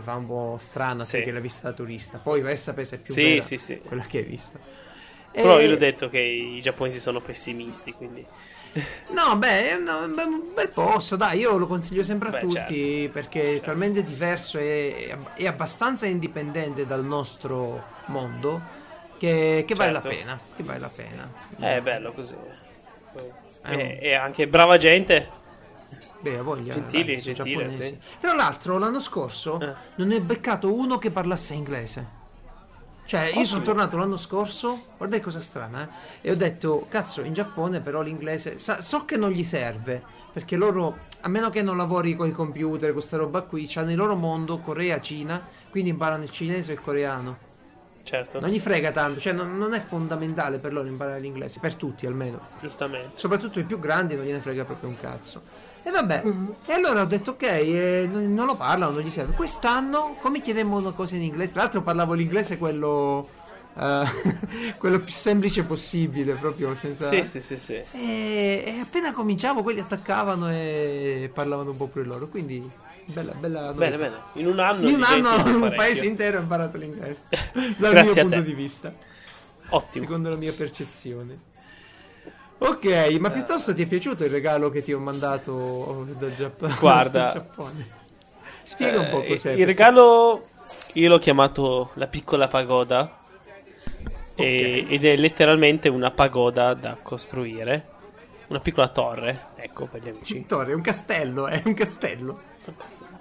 [0.00, 1.22] fa un po' strana Sì.
[1.22, 2.18] che l'hai vista da turista.
[2.18, 3.80] Poi vai a sapere se è più Sì, vera sì, sì.
[3.80, 4.40] quella che hai.
[5.32, 8.26] Però E- io l'ho detto che i giapponesi sono pessimisti, quindi
[9.08, 13.12] No, beh, è un, bel posto, dai, io lo consiglio sempre a Beh, tutti certo.
[13.12, 18.60] perché è talmente diverso e è abbastanza indipendente dal nostro mondo
[19.18, 20.16] che, che vale la Certo.
[20.16, 21.32] pena, che vale la pena.
[21.58, 22.34] è bello così.
[23.62, 25.35] È E, un- e anche brava gente.
[26.20, 26.74] Beh, voglia.
[26.74, 27.98] Gentili, dai, gentile, sì.
[28.20, 29.74] Tra l'altro, l'anno scorso Eh.
[29.96, 32.24] non ne ho beccato uno che parlasse inglese.
[33.04, 35.88] Cioè, io sono tornato l'anno scorso, guarda che cosa strana,
[36.20, 40.02] eh, e ho detto, cazzo, in Giappone però l'inglese, sa- so che non gli serve,
[40.32, 43.96] perché loro a meno che non lavori con i computer, questa roba qui, c'hanno il
[43.96, 47.38] loro mondo, Corea, Cina, quindi imparano il cinese e il coreano.
[48.06, 51.74] Certo, Non gli frega tanto, cioè non, non è fondamentale per loro imparare l'inglese, per
[51.74, 52.38] tutti almeno.
[52.60, 53.10] giustamente.
[53.14, 55.42] Soprattutto i più grandi non gliene frega proprio un cazzo.
[55.82, 56.22] E vabbè,
[56.66, 59.34] e allora ho detto ok, eh, non lo parlano, non gli serve.
[59.34, 63.28] Quest'anno, come chiedemmo una cosa in inglese, tra l'altro parlavo l'inglese quello,
[63.76, 64.04] eh,
[64.78, 67.08] quello più semplice possibile, proprio senza...
[67.08, 67.74] Sì, sì, sì, sì.
[67.92, 72.68] E, e appena cominciavo quelli attaccavano e parlavano un po' pure loro, quindi
[73.06, 73.72] bella, bella...
[73.72, 74.16] Bene, bene.
[74.34, 77.22] In un anno In un anno un paese intero ha imparato l'inglese,
[77.78, 78.42] dal mio punto te.
[78.42, 78.92] di vista
[79.70, 80.04] Ottimo.
[80.04, 81.38] secondo la mia percezione.
[82.58, 82.86] Ok,
[83.20, 86.74] ma piuttosto ti è piaciuto il regalo che ti ho mandato dal Giappone?
[86.80, 87.28] Guarda.
[87.28, 87.86] Giappone?
[88.62, 89.52] Spiega un po' Eh, cos'è.
[89.52, 90.48] Il regalo
[90.94, 93.18] io l'ho chiamato la piccola pagoda.
[94.34, 97.94] e- ed è letteralmente una pagoda da costruire.
[98.48, 100.46] Una piccola torre, ecco per gli amici.
[100.46, 102.40] Torre, è un castello, è un castello.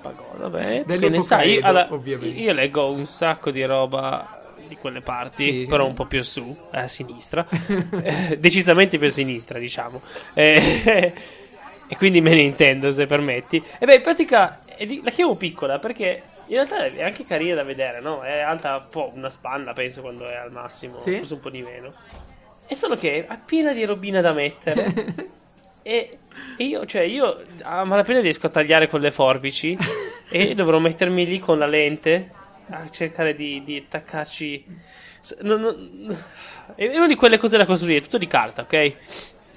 [0.02, 1.60] Pagoda, beh, che ne sai?
[1.90, 2.40] Ovviamente.
[2.40, 5.70] io leggo un sacco di roba di quelle parti, Sì, sì.
[5.70, 7.46] però un po' più su, a sinistra,
[8.04, 10.02] Eh, decisamente più a sinistra, diciamo.
[10.34, 11.14] Eh,
[11.88, 13.62] e quindi me ne intendo, se permetti.
[13.80, 14.60] E beh, in pratica
[15.04, 18.22] la chiamo piccola perché in realtà è anche carina da vedere, no?
[18.22, 21.18] È alta un po' una spanna, penso, quando è al massimo, Sì.
[21.18, 21.94] forse un po' di meno.
[22.68, 24.94] È solo che è piena di robina da mettere.
[25.88, 26.18] E,
[26.58, 29.78] e io, cioè, io a malapena riesco a tagliare con le forbici
[30.32, 32.32] e dovrò mettermi lì con la lente
[32.70, 34.66] a cercare di, di attaccarci.
[35.42, 36.24] Non- non-
[36.74, 38.94] è una di quelle cose da costruire, tutto di carta, ok?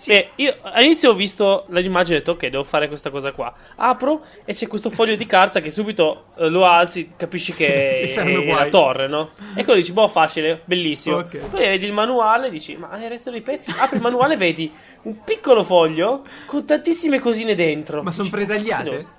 [0.06, 3.52] E io all'inizio ho visto l'immagine e ho detto, ok, devo fare questa cosa qua.
[3.76, 8.08] Apro e c'è questo foglio di carta che subito eh, lo alzi, capisci che Che
[8.08, 9.30] saranno è la torre, no?
[9.56, 11.16] E quello dici, boh, facile, bellissimo.
[11.16, 11.38] Ok.
[11.50, 13.72] Poi vedi il manuale, dici, ma il resto dei pezzi?
[13.76, 18.02] Apri il manuale, vedi un piccolo foglio con tantissime cosine dentro.
[18.02, 18.90] Ma sono pretagliate?
[18.90, 19.10] "Cazzo,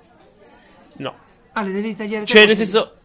[0.98, 1.14] No.
[1.52, 2.96] Ah, le devi tagliare Cioè, nel senso,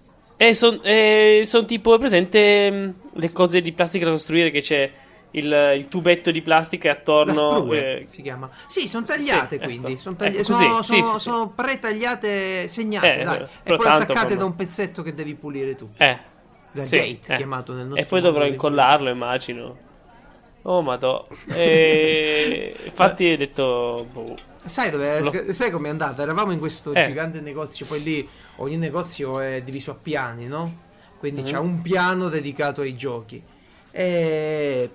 [1.43, 4.91] sono tipo, è presente mh, le cose di plastica da costruire che c'è
[5.31, 7.33] il, il tubetto di plastica La attorno...
[7.33, 8.49] sprue eh, si chiama.
[8.67, 9.93] Sì, sono tagliate sì, quindi.
[9.93, 10.01] ecco.
[10.01, 13.39] Sono, tagli- Ecco, sono, sì, sono- sono pretagliate, segnate, Eh, dai.
[13.39, 15.89] eh, E poi attaccate come- da un pezzetto che devi pulire tu.
[15.97, 16.19] eh,
[16.71, 17.35] Da gate, eh.
[17.37, 19.77] chiamato nel nostro E poi dovrò incollarlo, immagino.
[20.67, 21.27] Oh, madò.
[21.47, 22.75] E...
[22.85, 24.07] Infatti ho detto...
[24.11, 24.35] Boh.
[24.65, 26.23] Sai dove Lo- sai com'è andata?
[26.23, 27.03] Eravamo in questo Eh.
[27.05, 30.81] gigante negozio, poi lì ogni negozio è diviso a piani, no?
[31.19, 31.45] Quindi Mhm.
[31.47, 33.41] c'è un piano dedicato ai giochi.
[33.91, 34.89] E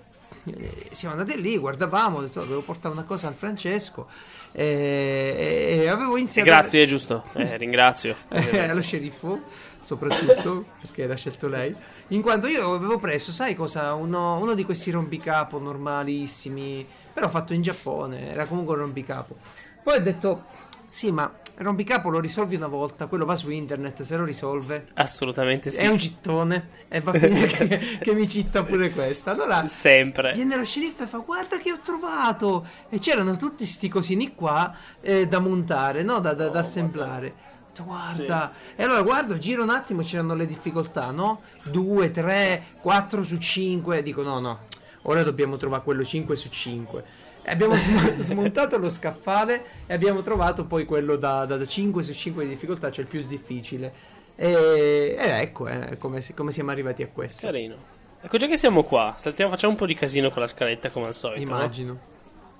[0.44, 4.08] eh, siamo andati lì, guardavamo, ho detto "Oh, devo portare una cosa al Francesco
[4.52, 7.24] e, e avevo E iniziato grazie, è giusto.
[7.34, 8.16] Eh, ringrazio.
[8.28, 9.40] eh, allo sceriffo,
[9.80, 11.74] soprattutto perché l'ha scelto lei.
[12.08, 13.94] In quanto io avevo preso, sai cosa?
[13.94, 19.36] Uno, uno di questi rompicapo normalissimi, però fatto in Giappone, era comunque un rompicapo.
[19.82, 20.44] Poi ho detto,
[20.88, 21.32] sì, ma
[21.62, 24.88] rompicapo lo risolvi una volta, quello va su internet, se lo risolve.
[24.94, 25.78] Assolutamente sì.
[25.78, 29.30] È un cittone e va a finire che, che mi citta pure questo.
[29.30, 30.32] Allora Sempre.
[30.32, 34.74] Viene lo sceriffo e fa guarda che ho trovato e c'erano tutti sti cosini qua
[35.00, 36.20] eh, da montare, no?
[36.20, 37.48] da, da- da assemblare.
[37.82, 41.42] Guarda, e allora guardo, giro un attimo, c'erano le difficoltà, no?
[41.62, 44.02] 2, 3, 4 su 5.
[44.02, 44.66] Dico no, no,
[45.02, 47.04] ora dobbiamo trovare quello 5 su 5.
[47.46, 52.12] Abbiamo sm- smontato lo scaffale e abbiamo trovato poi quello da, da- da 5 su
[52.12, 53.92] 5 di difficoltà, cioè il più difficile.
[54.36, 57.46] E, e ecco eh, come, come siamo arrivati a questo.
[57.46, 57.98] Carino.
[58.22, 61.06] Ecco, già che siamo qua, saltiamo, facciamo un po' di casino con la scaletta come
[61.06, 61.50] al solito.
[61.50, 61.56] no?
[61.58, 61.98] Immagino.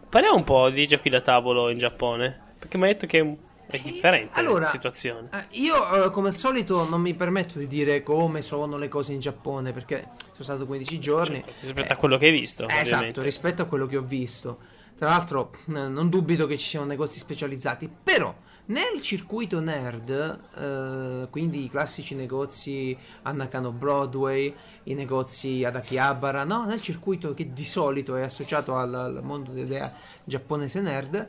[0.08, 2.48] Parliamo un po' di giochi da tavolo in Giappone.
[2.58, 3.36] Perché mi hai detto che
[3.70, 5.28] è, differente Allora, la situazione.
[5.32, 9.12] Eh, Io, eh, come al solito, non mi permetto di dire come sono le cose
[9.12, 11.42] in Giappone perché sono stato 15 giorni.
[11.60, 14.58] Rispetto a quello che hai visto, Eh, esatto, rispetto a quello che ho visto.
[14.96, 18.34] Tra l'altro, eh, non dubito che ci siano negozi specializzati, però
[18.70, 24.54] nel circuito nerd, eh, quindi i classici negozi a Nakano Broadway,
[24.84, 26.66] i negozi ad Akihabara, no?
[26.66, 31.28] nel circuito che di solito è associato al, al mondo dell'idea giapponese nerd,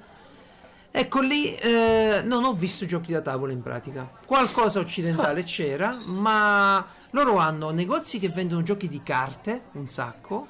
[0.93, 4.09] Ecco lì, eh, non ho visto giochi da tavolo in pratica.
[4.25, 10.47] Qualcosa occidentale c'era, ma loro hanno negozi che vendono giochi di carte, un sacco.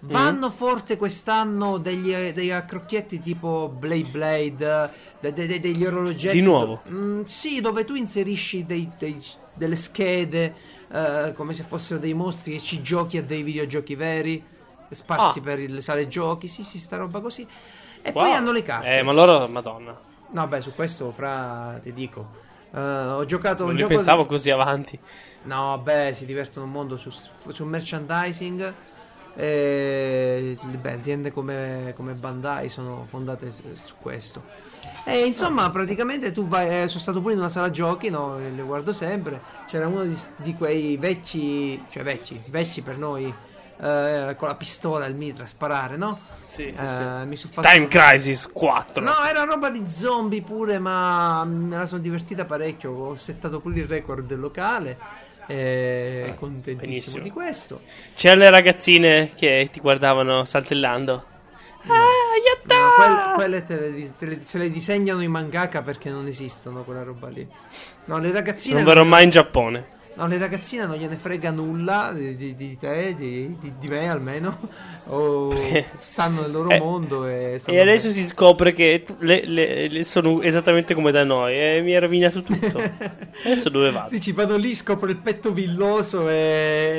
[0.00, 6.38] Vanno forte quest'anno degli, degli accrocchietti tipo Blade Blade, de- de- de- degli orologetti.
[6.40, 6.80] Di nuovo?
[6.84, 9.20] do- Mm, sì, dove tu inserisci dei- dei-
[9.54, 10.54] delle schede
[10.90, 14.42] eh, come se fossero dei mostri e ci giochi a dei videogiochi veri,
[14.90, 15.42] sparsi Ah.
[15.42, 16.48] per le sale giochi.
[16.48, 17.46] Sì, sì, sta roba così.
[18.08, 18.22] E Wow.
[18.24, 18.96] poi hanno le carte.
[18.98, 19.96] Eh, ma loro, madonna.
[20.30, 22.46] No, beh, su questo, fra, ti dico.
[22.74, 23.94] eh, ho giocato Non un gioco.
[23.94, 24.98] pensavo così avanti.
[25.44, 28.74] No, beh, si divertono un mondo su, su merchandising.
[29.36, 34.42] E, beh, aziende come, come Bandai sono fondate su- questo.
[35.04, 36.82] E insomma, praticamente tu vai.
[36.82, 38.36] eh, sono stato pure in una sala giochi, no?
[38.36, 39.40] Le guardo sempre.
[39.66, 41.82] C'era uno di, di quei vecchi.
[41.88, 43.32] Cioè, vecchi, vecchi per noi.
[43.80, 46.18] Eh, con la pistola e il mitra a sparare, no?
[46.44, 47.26] Sì, sì, Eh, sì.
[47.26, 47.68] Mi sono fatto.
[47.68, 49.02] Time Crisis 4.
[49.02, 52.90] No, era roba di zombie pure, ma me la sono divertita parecchio.
[52.92, 55.26] Ho settato pure il record del locale.
[55.50, 57.22] E contentissimo benissimo.
[57.22, 57.80] di questo.
[58.14, 61.24] C'erano le ragazzine che ti guardavano saltellando.
[61.86, 62.04] Ah,
[62.44, 62.76] yatta!
[62.76, 66.82] No, quelle, quelle te le te le- se le disegnano i mangaka perché non esistono
[66.82, 67.48] quella roba lì.
[68.06, 68.74] No, le ragazzine.
[68.74, 69.86] Non verrò mai in Giappone.
[70.18, 74.58] No, le ragazzine non gliene frega nulla di, di- di te, di, di- me almeno.
[75.10, 75.48] O
[76.02, 80.42] stanno nel loro Eh, mondo e E adesso si scopre che le, le- le sono
[80.42, 82.66] esattamente come da noi e mi ha rovinato tutto.
[83.44, 84.08] adesso dove vado?
[84.10, 86.34] Dici, vado lì, scopro il petto villoso e,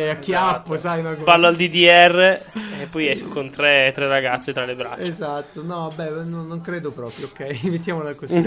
[0.06, 0.78] e acchiappo, Esatto.
[0.96, 1.24] sai una cosa.
[1.26, 2.40] Parlo al DDR
[2.80, 5.02] e poi esco con tre, tre ragazze tra le braccia.
[5.02, 8.42] Esatto, no, beh, non, non credo proprio, ok, mettiamola così.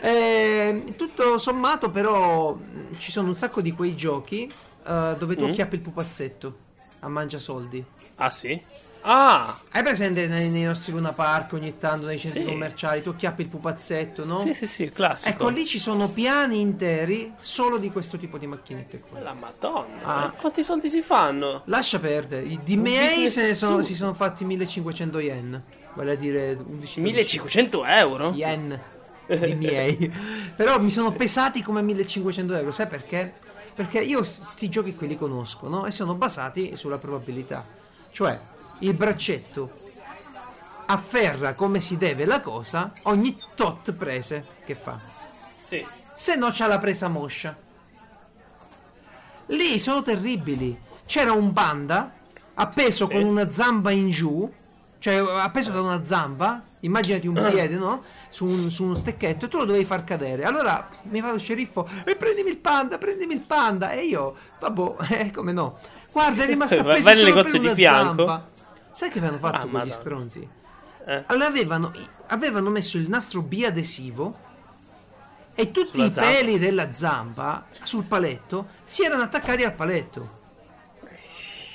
[0.00, 2.56] Eh, tutto sommato, però,
[2.98, 4.42] ci sono un sacco di quei giochi
[4.86, 5.48] eh, dove tu Mm.
[5.48, 6.56] acchiappi il pupazzetto
[7.00, 7.82] a mangia soldi.
[8.16, 8.60] Ah sì?
[9.02, 9.58] Ah!
[9.70, 12.46] Hai presente nei, nei nostri Luna Park ogni tanto nei centri Sì.
[12.46, 13.00] commerciali?
[13.00, 14.36] Tu acchiappi il pupazzetto, no?
[14.36, 15.30] Sì, sì, sì, classico.
[15.30, 19.20] Ecco, lì ci sono piani interi solo di questo tipo di macchinette qua.
[19.20, 20.24] La madonna, Ah.
[20.26, 21.62] eh, quanti soldi si fanno?
[21.64, 25.62] Lascia perdere, i- miei se ne sono, si sono fatti 1500 yen,
[25.94, 28.32] vale a dire 11 1500 euro?
[28.34, 28.78] yen
[29.56, 30.12] miei.
[30.56, 33.48] Però mi sono pesati come 1500 euro, sai perché?
[33.80, 35.86] Perché io sti giochi qui li conosco, no?
[35.86, 37.64] E sono basati sulla probabilità.
[38.10, 38.38] Cioè,
[38.80, 39.70] il braccetto
[40.84, 45.00] afferra come si deve la cosa ogni tot prese che fa.
[45.64, 45.82] Sì.
[46.14, 47.56] Se no c'ha la presa moscia.
[49.46, 50.78] Lì sono terribili.
[51.06, 52.12] C'era un panda
[52.52, 53.12] appeso Sì.
[53.14, 54.52] con una zamba in giù,
[54.98, 58.02] cioè appeso da una zamba, immaginati un piede, no?
[58.28, 60.44] Su, un- su uno stecchetto e tu lo dovevi far cadere.
[60.44, 63.90] Allora mi fa lo sceriffo e prendimi il panda, prendimi il panda.
[63.92, 64.94] E io, vabbè,
[65.26, 65.78] eh, come no?
[66.12, 68.26] Guarda, è rimasto appeso nel solo per di una fianco.
[68.26, 68.48] zampa.
[68.90, 69.92] Sai che avevano fatto Ah, quegli madonna.
[69.92, 70.48] stronzi?
[71.06, 71.24] Eh.
[71.26, 71.92] Allora avevano,
[72.28, 74.48] avevano messo il nastro biadesivo
[75.54, 76.30] e tutti Sulla i zampa.
[76.30, 80.38] peli della zampa sul paletto si erano attaccati al paletto.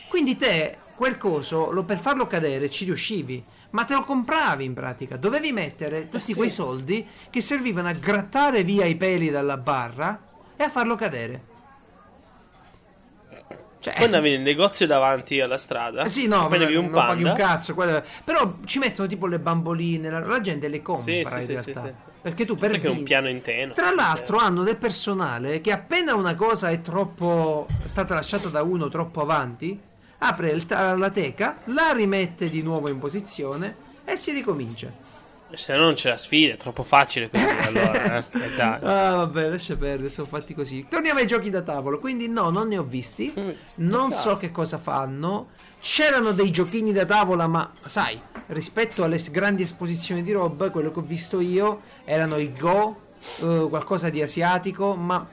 [0.09, 3.43] Quindi te quel coso lo- per farlo cadere ci riuscivi,
[3.75, 5.17] ma te lo compravi in pratica.
[5.17, 6.33] Dovevi mettere tutti Eh sì.
[6.35, 10.19] quei soldi che servivano a grattare via i peli dalla barra
[10.55, 11.53] e a farlo cadere.
[13.79, 16.03] Cioè, Poi andavi nel negozio davanti alla strada.
[16.03, 17.47] eh sì, no, prendevi non un paghi un panda.
[17.47, 17.75] cazzo.
[17.75, 21.61] quello- Però ci mettono tipo le bamboline, la, la gente le compra Sì, sì, in
[21.61, 21.83] realtà.
[21.83, 21.93] sì.
[22.21, 23.73] Perché tu per Perché è un piano intero.
[23.73, 28.63] Tra l'altro hanno del personale che appena una cosa è troppo è stata lasciata da
[28.63, 29.79] uno troppo avanti,
[30.27, 34.91] apre ta- la teca, la rimette di nuovo in posizione e si ricomincia.
[35.53, 37.43] Se no non c'è la sfida, è troppo facile così.
[37.67, 38.23] allora, eh.
[38.33, 38.61] Eh.
[38.61, 40.85] Ah, vabbè, lascia perdere, sono fatti così.
[40.89, 43.33] Torniamo ai giochi da tavolo, quindi no, non ne ho visti.
[43.77, 45.49] Non so che cosa fanno.
[45.79, 50.99] C'erano dei giochini da tavola, ma sai, rispetto alle grandi esposizioni di roba, quello che
[50.99, 53.01] ho visto io erano i Go,
[53.41, 55.25] eh, qualcosa di asiatico, ma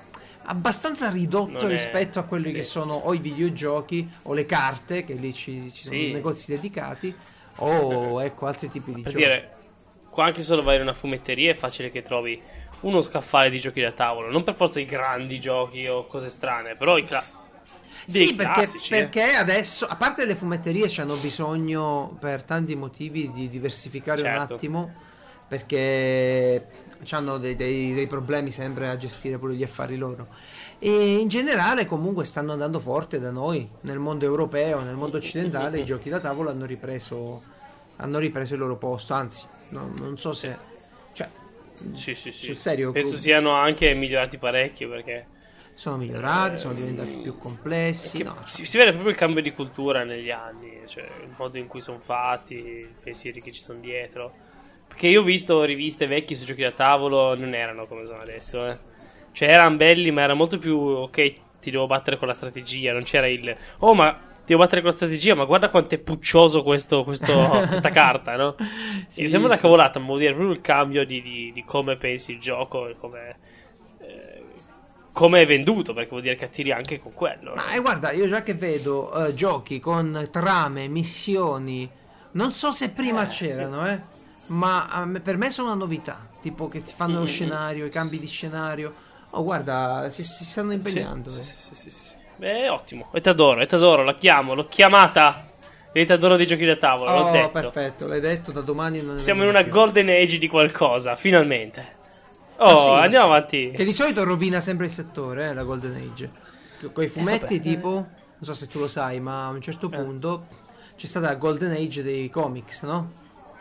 [0.44, 2.54] abbastanza ridotto è- rispetto a quelli sì.
[2.54, 6.12] che sono o i videogiochi o le carte, che lì ci, ci sono Sì.
[6.12, 7.14] negozi dedicati,
[7.56, 9.24] o ecco altri tipi di Per giochi.
[9.24, 9.50] dire,
[10.10, 12.40] qua anche solo vai in una fumetteria è facile che trovi
[12.80, 14.30] uno scaffale di giochi da tavolo.
[14.30, 17.24] Non per forza i grandi giochi o cose strane, però i cla-
[18.06, 18.68] Sì, perché, eh.
[18.88, 24.54] perché adesso, a parte le fumetterie, hanno bisogno per tanti motivi di diversificare un Certo.
[24.54, 24.92] attimo,
[25.46, 26.66] perché
[27.10, 30.28] hanno dei, dei- dei problemi sempre a gestire pure gli affari loro.
[30.78, 35.78] E in generale, comunque, stanno andando forte da noi, nel mondo europeo, nel mondo occidentale,
[35.80, 37.42] i giochi da tavolo hanno ripreso,
[37.96, 39.14] hanno ripreso il loro posto.
[39.14, 40.56] Anzi, no- non so se.
[41.12, 41.28] Cioè,
[41.94, 42.46] Sì, sì, sì.
[42.46, 45.26] sul serio, Penso siano anche migliorati parecchio perché
[45.74, 48.22] sono migliorati, sono diventati più complessi.
[48.22, 51.66] no, si, si vede proprio il cambio di cultura negli anni, cioè il modo in
[51.66, 54.36] cui sono fatti, i pensieri che ci sono dietro.
[54.92, 58.66] Perché io ho visto riviste vecchie su giochi da tavolo, non erano come sono adesso,
[58.68, 58.78] eh.
[59.32, 63.02] Cioè erano belli, ma era molto più ok, ti devo battere con la strategia, non
[63.02, 67.04] c'era il oh, ma devo battere con la strategia, ma guarda quanto è puccioso questo,
[67.04, 68.56] questo- questa carta, no?
[69.06, 69.60] Sì, Mi sembra una sì.
[69.60, 72.96] cavolata, ma vuol dire proprio il cambio di, di- di come pensi il gioco e
[72.96, 73.38] come,
[73.98, 74.44] eh,
[75.12, 77.54] come è venduto, perché vuol dire che attiri anche con quello.
[77.54, 77.74] Ma no?
[77.74, 81.90] eh, guarda, io già che vedo eh, giochi con trame, missioni,
[82.32, 84.00] non so se prima Eh, c'erano, eh,
[84.52, 86.28] ma me- per me sono una novità.
[86.40, 87.26] Tipo che ti fanno lo Mm-mm.
[87.26, 88.94] scenario, i cambi di scenario.
[89.30, 91.30] Oh, guarda, si, si stanno impegnando.
[91.30, 91.42] sì, eh.
[91.42, 92.14] sì, sì, sì, sì.
[92.36, 93.08] Beh, ottimo.
[93.12, 95.48] E t'adoro, e t'adoro, la chiamo, l'ho chiamata.
[95.92, 97.50] diventadore di giochi da tavola, l'ho Oh, detto.
[97.52, 99.72] perfetto, l'hai detto, da domani non Siamo in una più.
[99.72, 102.00] golden age di qualcosa, finalmente.
[102.56, 103.32] Oh, Ah, sì, andiamo sì.
[103.32, 103.70] avanti.
[103.74, 106.30] Che di solito rovina sempre il settore, eh, la Golden Age.
[106.92, 107.68] Con i fumetti vabbè.
[107.68, 108.08] tipo, non
[108.40, 109.96] so se tu lo sai, ma a un certo Eh.
[109.96, 110.46] punto
[110.96, 113.10] c'è stata la Golden Age dei comics, no?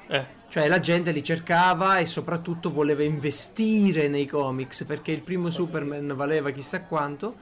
[0.08, 5.50] Eh, Cioè la gente li cercava e soprattutto voleva investire nei comics perché il primo
[5.50, 7.34] Superman valeva chissà quanto.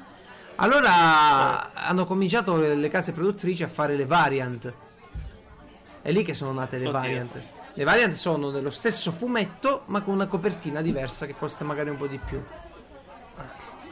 [0.57, 4.71] Allora hanno cominciato le case produttrici a fare le variant.
[6.03, 6.99] È lì che sono nate le Oddio.
[6.99, 7.41] variant.
[7.73, 11.97] Le variant sono dello stesso fumetto ma con una copertina diversa che costa magari un
[11.97, 12.39] po' di più.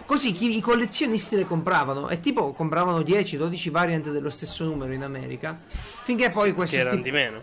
[0.05, 5.03] Così chi- i collezionisti le compravano e tipo compravano 10-12 variant dello stesso numero in
[5.03, 5.59] America
[6.03, 7.39] finché poi questo che erano tipo- di meno.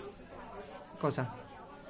[0.99, 1.43] cosa?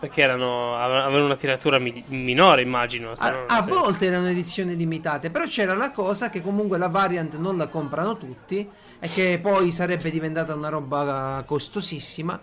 [0.04, 3.12] Perché erano, ave- avevano una tiratura mi- minore, immagino.
[3.16, 7.56] A, a volte erano edizioni limitate, però c'era la cosa che comunque la variant non
[7.56, 8.68] la comprano tutti
[9.00, 12.38] e che poi sarebbe diventata una roba costosissima.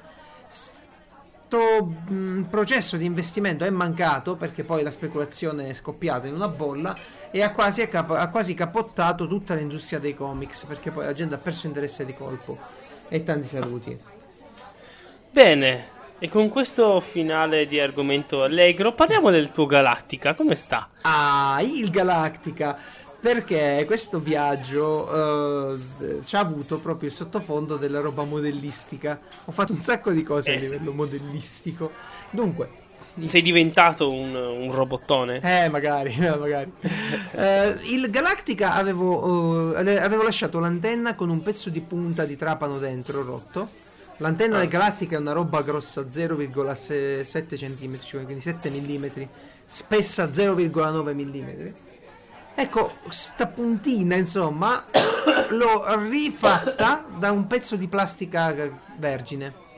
[0.48, 6.48] Sto mh, processo di investimento è mancato perché poi la speculazione è scoppiata in una
[6.48, 6.98] bolla
[7.30, 11.36] e ha quasi, accap- ha quasi capottato tutta l'industria dei comics perché poi la gente
[11.36, 12.58] ha perso interesse di colpo.
[13.08, 14.00] E tanti saluti.
[15.30, 15.91] Bene,
[16.24, 20.36] e con questo finale di argomento allegro parliamo del tuo Galactica.
[20.36, 20.88] Come sta?
[21.02, 22.78] Ah, il Galactica.
[23.20, 29.20] Perché questo viaggio eh, ci ha avuto proprio il sottofondo della roba modellistica.
[29.46, 30.70] Ho fatto un sacco di cose Eh a sì.
[30.70, 31.92] livello modellistico.
[32.30, 32.70] Dunque,
[33.24, 35.40] Sei diventato un, un robottone?
[35.44, 36.72] eh, magari, eh, magari.
[37.32, 42.78] Eh, il Galactica avevo, eh, avevo lasciato l'antenna con un pezzo di punta di trapano
[42.80, 43.70] dentro rotto.
[44.22, 44.60] L'antenna Ah.
[44.60, 49.06] del Galactica è una roba grossa 0,7 cm, quindi 7 mm,
[49.66, 51.68] spessa 0,9 mm.
[52.54, 54.86] Ecco, sta puntina, insomma,
[55.50, 58.54] l'ho rifatta da un pezzo di plastica
[58.98, 59.70] vergine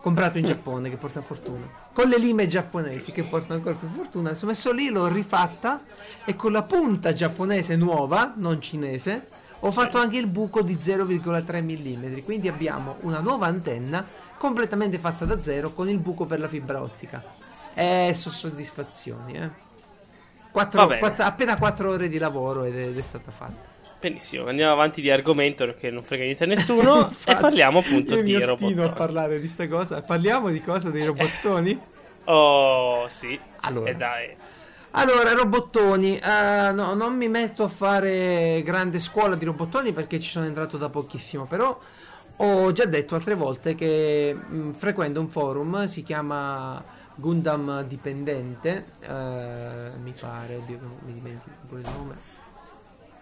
[0.00, 1.66] comprato in Giappone che porta fortuna.
[1.92, 4.34] Con le lime giapponesi che portano ancora più fortuna.
[4.34, 5.82] Sono messo lì, l'ho rifatta
[6.24, 9.28] e con la punta giapponese nuova, non cinese,
[9.66, 12.18] ho fatto anche il buco di 0,3 mm.
[12.24, 16.82] Quindi abbiamo una nuova antenna completamente fatta da zero con il buco per la fibra
[16.82, 17.22] ottica.
[17.72, 19.50] E sono soddisfazioni, eh.
[20.50, 21.00] Quattro- Va bene.
[21.00, 23.72] quatt- appena 4 ore di lavoro ed è, ed è stata fatta.
[24.00, 28.22] Benissimo, andiamo avanti di argomento perché non frega niente a nessuno e parliamo appunto io
[28.22, 28.82] di robottoni.
[28.82, 30.02] a parlare di sta cosa.
[30.02, 30.90] Parliamo di cosa?
[30.90, 31.80] Dei robottoni?
[32.26, 33.38] Oh, sì.
[33.60, 33.90] Allora.
[33.90, 34.34] E dai.
[34.96, 40.30] Allora, robottoni, eh, no, non mi metto a fare grande scuola di robottoni perché ci
[40.30, 41.76] sono entrato da pochissimo, però
[42.36, 46.80] ho già detto altre volte che mh, frequento un forum, si chiama
[47.16, 52.14] Gundam Dipendente, eh, mi pare, mi dimentico pure il nome.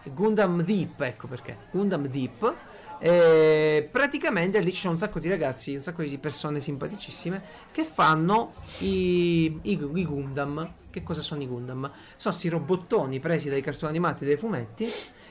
[0.03, 2.53] Gundam Deep, ecco perché, Gundam Deep.
[2.99, 8.53] E praticamente lì sono un sacco di ragazzi, un sacco di persone simpaticissime che fanno
[8.77, 10.81] i, i, i Gundam.
[10.93, 11.89] Che cosa sono i Gundam?
[12.17, 14.87] Sono questi robottoni presi dai cartoni animati e dai fumetti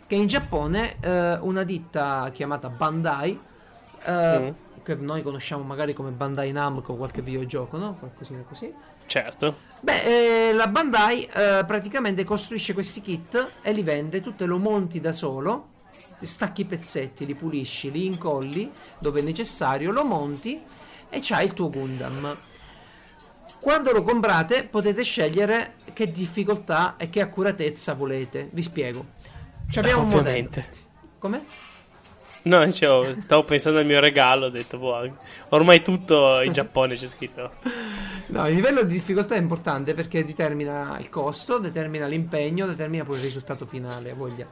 [0.08, 3.38] che in Giappone eh, una ditta chiamata Bandai,
[4.04, 4.82] eh, Mm.
[4.82, 7.94] che noi conosciamo magari come Bandai Namco, qualche videogioco, no?
[7.94, 8.74] Qualcosina così.
[9.06, 9.54] Certo.
[9.82, 14.58] Beh, eh, la Bandai eh, praticamente costruisce questi kit e li vende, tu te lo
[14.58, 15.68] monti da solo,
[16.20, 20.60] stacchi i pezzetti, li pulisci, li incolli dove è necessario, lo monti
[21.08, 22.36] e c'hai il tuo Gundam.
[23.62, 28.48] Quando lo comprate potete scegliere che difficoltà e che accuratezza volete.
[28.50, 29.06] Vi spiego.
[29.70, 30.48] Ci abbiamo un modello.
[30.48, 30.66] Ovviamente.
[31.20, 31.44] Come?
[32.42, 35.16] No, dicevo, stavo pensando al mio regalo, ho detto, boh,
[35.50, 37.52] ormai tutto in Giappone c'è scritto.
[38.26, 43.18] No, il livello di difficoltà è importante perché determina il costo, determina l'impegno, determina poi
[43.18, 44.44] il risultato finale, voglia.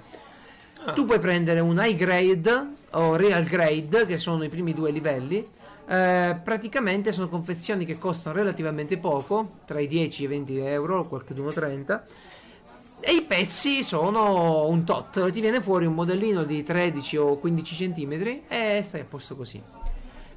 [0.94, 5.44] Tu puoi prendere un high grade o real grade, che sono i primi due livelli.
[5.90, 11.08] Eh, praticamente sono confezioni che costano relativamente poco, tra i 10 e i 20 euro,
[11.08, 12.06] qualcuno 30.
[13.00, 17.92] E i pezzi sono un tot, ti viene fuori un modellino di 13 o 15
[17.92, 19.60] cm e stai a posto così.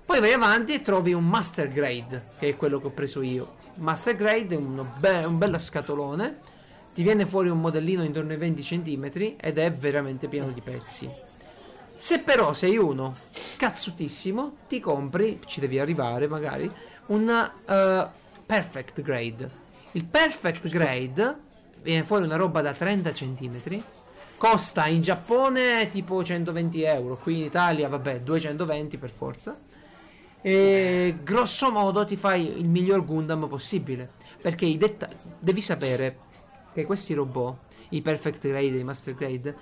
[0.03, 3.57] Poi vai avanti e trovi un Master Grade, che è quello che ho preso io.
[3.75, 6.39] Master Grade è be- un bello scatolone,
[6.95, 11.22] ti viene fuori un modellino intorno ai 20 cm ed è veramente pieno di pezzi.
[11.95, 13.15] Se però sei uno
[13.57, 16.69] cazzutissimo, ti compri, ci devi arrivare magari,
[17.07, 18.07] un eh,
[18.45, 19.49] Perfect Grade.
[19.93, 21.37] Il Perfect Grade
[21.81, 23.83] viene fuori una roba da 30 cm.
[24.37, 29.57] Costa in Giappone tipo 120 euro, qui in Italia vabbè 220 per forza.
[30.41, 34.09] E grosso modo ti fai il miglior Gundam possibile.
[34.41, 35.07] Perché i detta-
[35.39, 36.17] devi sapere
[36.73, 37.55] che questi robot,
[37.89, 39.55] i Perfect Grade, i Master Grade,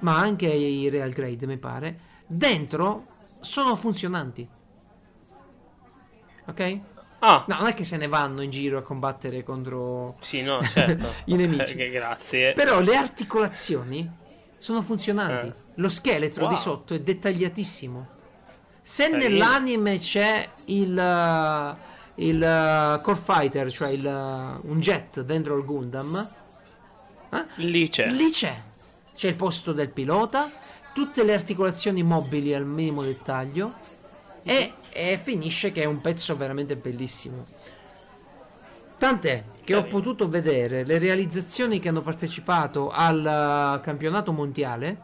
[0.00, 3.06] ma anche i Real Grade, mi pare, dentro
[3.40, 4.48] sono funzionanti.
[6.46, 6.78] ok?
[7.20, 10.62] Ah, No, non è che se ne vanno in giro a combattere contro sì, no,
[10.62, 11.08] certo.
[11.26, 11.74] i nemici.
[11.78, 12.52] Eh, grazie.
[12.52, 14.08] Però le articolazioni
[14.56, 15.46] sono funzionanti.
[15.48, 15.54] Eh.
[15.74, 16.50] Lo scheletro Wow.
[16.50, 18.08] di sotto è dettagliatissimo.
[18.82, 19.28] Se Carino.
[19.28, 21.76] nell'anime c'è il, uh,
[22.22, 26.28] il uh, Core Fighter, cioè il, uh, un jet dentro il Gundam,
[27.30, 27.44] eh?
[27.56, 28.06] Lì c'è.
[28.10, 28.62] lì c'è.
[29.18, 30.48] C'è il posto del pilota,
[30.92, 33.74] tutte le articolazioni mobili al minimo dettaglio
[34.44, 37.44] e, e finisce che è un pezzo veramente bellissimo.
[38.96, 45.00] Tant'è che ho potuto vedere le realizzazioni che hanno partecipato al uh, campionato mondiale.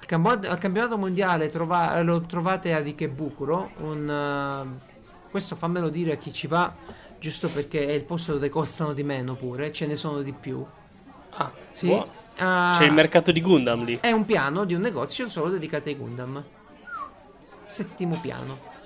[0.00, 3.70] Al campionato mondiale trova- lo trovate ad Ikebukuro.
[3.82, 6.74] Un, uh, questo fammelo dire a chi ci va,
[7.20, 10.66] giusto perché è il posto dove costano di meno pure, ce ne sono di più.
[11.34, 11.86] Ah, Sì.
[11.86, 12.17] buono.
[12.38, 13.98] Ah, C'è il mercato di Gundam lì.
[14.00, 16.42] è un piano di un negozio solo dedicato ai Gundam.
[17.66, 18.76] Settimo piano.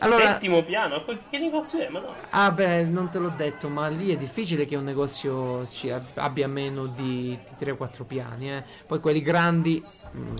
[0.00, 1.04] Allora, Settimo piano?
[1.04, 1.88] Che negozio è?
[1.88, 2.14] Ma no.
[2.30, 5.66] ah beh, non te l'ho detto, ma lì è difficile che un negozio
[6.14, 8.64] abbia meno di, di 3-4 piani, eh.
[8.86, 9.80] Poi quelli grandi...
[10.16, 10.36] mm,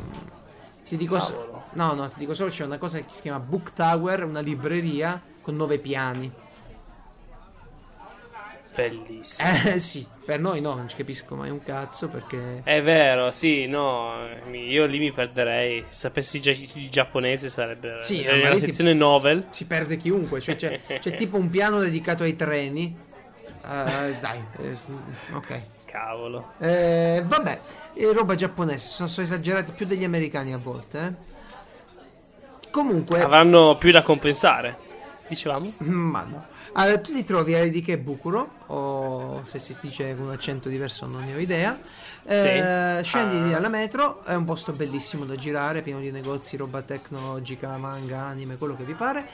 [0.89, 1.19] ti dico...
[1.21, 1.63] so- Cavolo.
[1.75, 5.21] no, no, ti dico solo c'è una cosa che si chiama Book Tower, una libreria
[5.41, 6.33] con 9 piani.
[8.75, 9.49] Bellissimo.
[9.67, 12.61] Eh sì, per noi no, non ci capisco mai un cazzo perché...
[12.65, 14.15] È vero, sì, no,
[14.51, 15.85] io lì mi perderei.
[15.91, 19.47] Sapessi già il giapponese sarebbe Sì, eh, ma la lì ti- sezione novel.
[19.51, 20.41] Si perde chiunque.
[20.41, 22.97] Cioè, c'è, c'è tipo un piano dedicato ai treni.
[23.67, 24.77] Eh, dai, eh,
[25.33, 25.61] ok.
[25.87, 26.55] Cavolo.
[26.59, 27.61] Eh, vabbè,
[27.95, 28.89] eh, roba giapponese.
[28.89, 30.99] Sono, sono esagerati più degli americani a volte.
[30.99, 31.33] eh.
[32.71, 34.77] Comunque, Avranno più da compensare.
[35.29, 35.75] Dicevamo?
[35.79, 36.47] ma no.
[36.77, 41.25] Allora, tu ti trovi a Ikebukuro, o se si dice con un accento diverso non
[41.25, 41.79] ne ho idea.
[42.25, 43.07] Eh, Sì.
[43.09, 43.55] Scendi Ah.
[43.55, 48.57] dalla metro, è un posto bellissimo da girare, pieno di negozi, roba tecnologica, manga, anime,
[48.57, 49.25] quello che vi pare.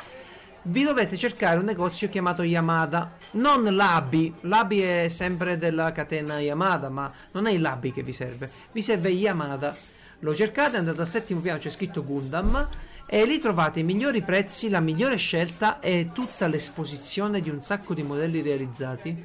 [0.62, 4.34] Vi dovete cercare un negozio chiamato Yamada, non l'Abi.
[4.43, 8.82] L'Abi è sempre della catena Yamada, ma non è il l'Abi che vi serve, vi
[8.82, 9.74] serve Yamada.
[10.18, 12.68] Lo cercate, andate al settimo piano, c'è scritto Gundam.
[13.12, 17.92] E lì trovate i migliori prezzi, la migliore scelta e tutta l'esposizione di un sacco
[17.92, 19.24] di modelli realizzati.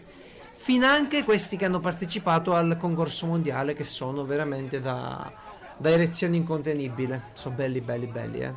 [0.55, 5.31] Finanche questi che hanno partecipato al concorso mondiale, che sono veramente da,
[5.77, 7.25] da erezione incontenibile.
[7.33, 8.53] Sono belli, belli, belli, eh.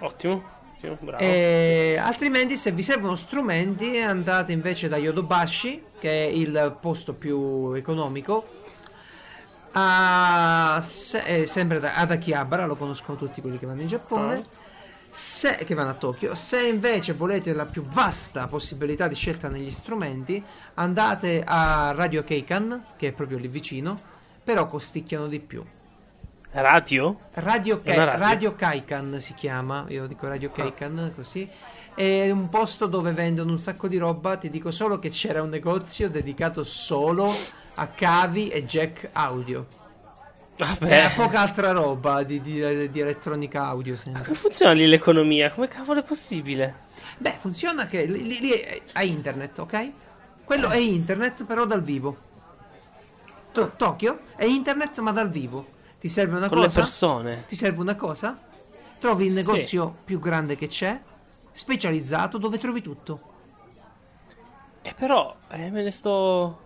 [0.00, 0.42] Ottimo.
[0.74, 1.22] Ottimo, bravo.
[1.22, 7.72] E altrimenti, se vi servono strumenti, andate invece da Yodobashi, che è il posto più
[7.72, 8.55] economico.
[9.78, 14.34] A, se- sempre da, ad Akihabara, lo conoscono tutti quelli che vanno in Giappone.
[14.34, 14.44] Ah.
[15.10, 16.34] Se, che vanno a Tokyo.
[16.34, 20.42] Se invece volete la più vasta possibilità di scelta negli strumenti,
[20.74, 23.96] andate a Radio Keikan, che è proprio lì vicino,
[24.42, 25.62] però costicchiano di più.
[26.52, 27.18] Radio?
[27.34, 28.18] Radio, Kai- radio?
[28.18, 31.46] radio Kaikan si chiama, io dico Radio Kaikan così.
[31.94, 34.38] È un posto dove vendono un sacco di roba.
[34.38, 37.30] Ti dico solo che c'era un negozio dedicato solo
[37.76, 39.66] a cavi e jack audio.
[40.56, 41.12] E a Vabbè.
[41.14, 43.94] poca altra roba di, di- di elettronica audio.
[43.96, 44.22] sempre.
[44.22, 45.52] Come funziona lì l'economia?
[45.52, 46.84] Come cavolo è possibile?
[47.18, 49.90] Beh, funziona che lì, lì- lì è internet, ok?
[50.44, 52.16] Quello è internet, però dal vivo.
[53.52, 55.74] To- Tokyo è internet, ma dal vivo.
[55.98, 56.80] Ti serve una Con le cosa?
[56.80, 57.44] persone.
[57.46, 58.38] Ti serve una cosa?
[58.98, 59.36] Trovi il Sì.
[59.36, 60.98] negozio più grande che c'è,
[61.52, 63.20] specializzato, dove trovi tutto.
[64.82, 66.60] E però, eh, me ne sto...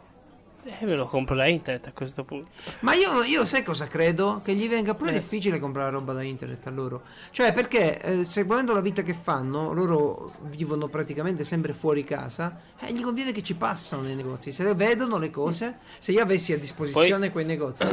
[0.63, 2.51] Eh, me lo compro da internet a questo punto.
[2.81, 4.41] Ma io, io sai cosa credo?
[4.45, 5.15] Che gli venga pure Eh.
[5.15, 7.03] difficile comprare roba da internet a loro.
[7.31, 12.61] Cioè, perché eh, seguendo la vita che fanno, loro vivono praticamente sempre fuori casa.
[12.79, 14.53] E gli conviene che ci passano nei negozi.
[14.53, 17.85] Se le vedono le cose, se io avessi a disposizione quei negozi,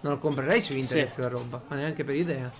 [0.00, 1.20] non lo comprerei su internet Sì.
[1.20, 2.50] la roba, ma neanche per idea.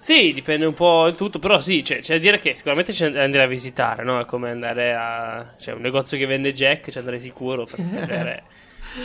[0.00, 3.10] Sì, dipende un po' il tutto, però sì, cioè, c'è da dire che sicuramente c'è
[3.10, 4.20] da andare a visitare, no?
[4.20, 5.44] È come andare a...
[5.58, 8.44] C'è un negozio che vende jack, ci andrei sicuro per vedere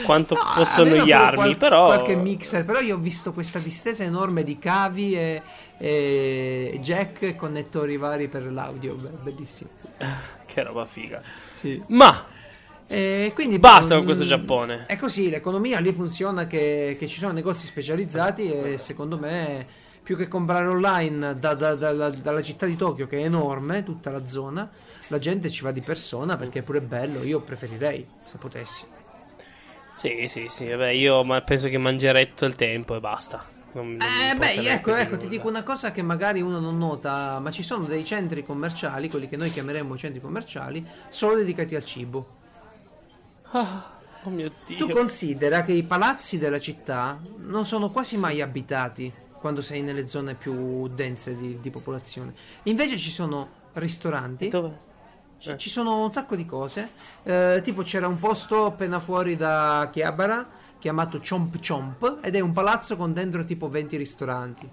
[0.05, 1.85] quanto No, posso annoiarmi, qual- però...
[1.87, 5.41] Qualche mixer, però io ho visto questa distesa enorme di cavi e,
[5.77, 8.95] e jack e connettori vari per l'audio.
[8.95, 9.69] Beh, bellissimo.
[10.45, 11.19] Che roba figa.
[11.51, 11.81] Sì.
[11.87, 12.27] Ma,
[12.85, 14.85] E quindi Basta mm, con questo Giappone.
[14.85, 19.65] È così, l'economia lì funziona che, che ci sono negozi specializzati e secondo me
[20.03, 24.11] più che comprare online da- da- dalla, dalla città di Tokyo che è enorme, tutta
[24.11, 24.69] la zona,
[25.07, 28.85] la gente ci va di persona perché è pure bello, io preferirei se potessi.
[29.95, 33.45] sì, sì, sì, vabbè, io ma penso che mangerei tutto il tempo e basta.
[33.73, 37.39] Non- non Eh beh, ecco, ecco, ti dico una cosa che magari uno non nota,
[37.39, 41.83] ma ci sono dei centri commerciali, quelli che noi chiameremo centri commerciali, solo dedicati al
[41.83, 42.27] cibo.
[43.51, 44.77] Ah, oh mio Dio.
[44.77, 49.11] Tu considera che i palazzi della città non sono quasi mai abitati
[49.43, 52.33] quando sei nelle zone più dense di, di popolazione.
[52.63, 54.47] Invece ci sono ristoranti.
[54.47, 54.79] Dove?
[55.37, 56.89] Ci- Ci sono un sacco di cose.
[57.23, 60.47] Eh, tipo c'era un posto appena fuori da Chiabara
[60.79, 64.69] chiamato Chomp Chomp ed è un palazzo con dentro tipo 20 ristoranti.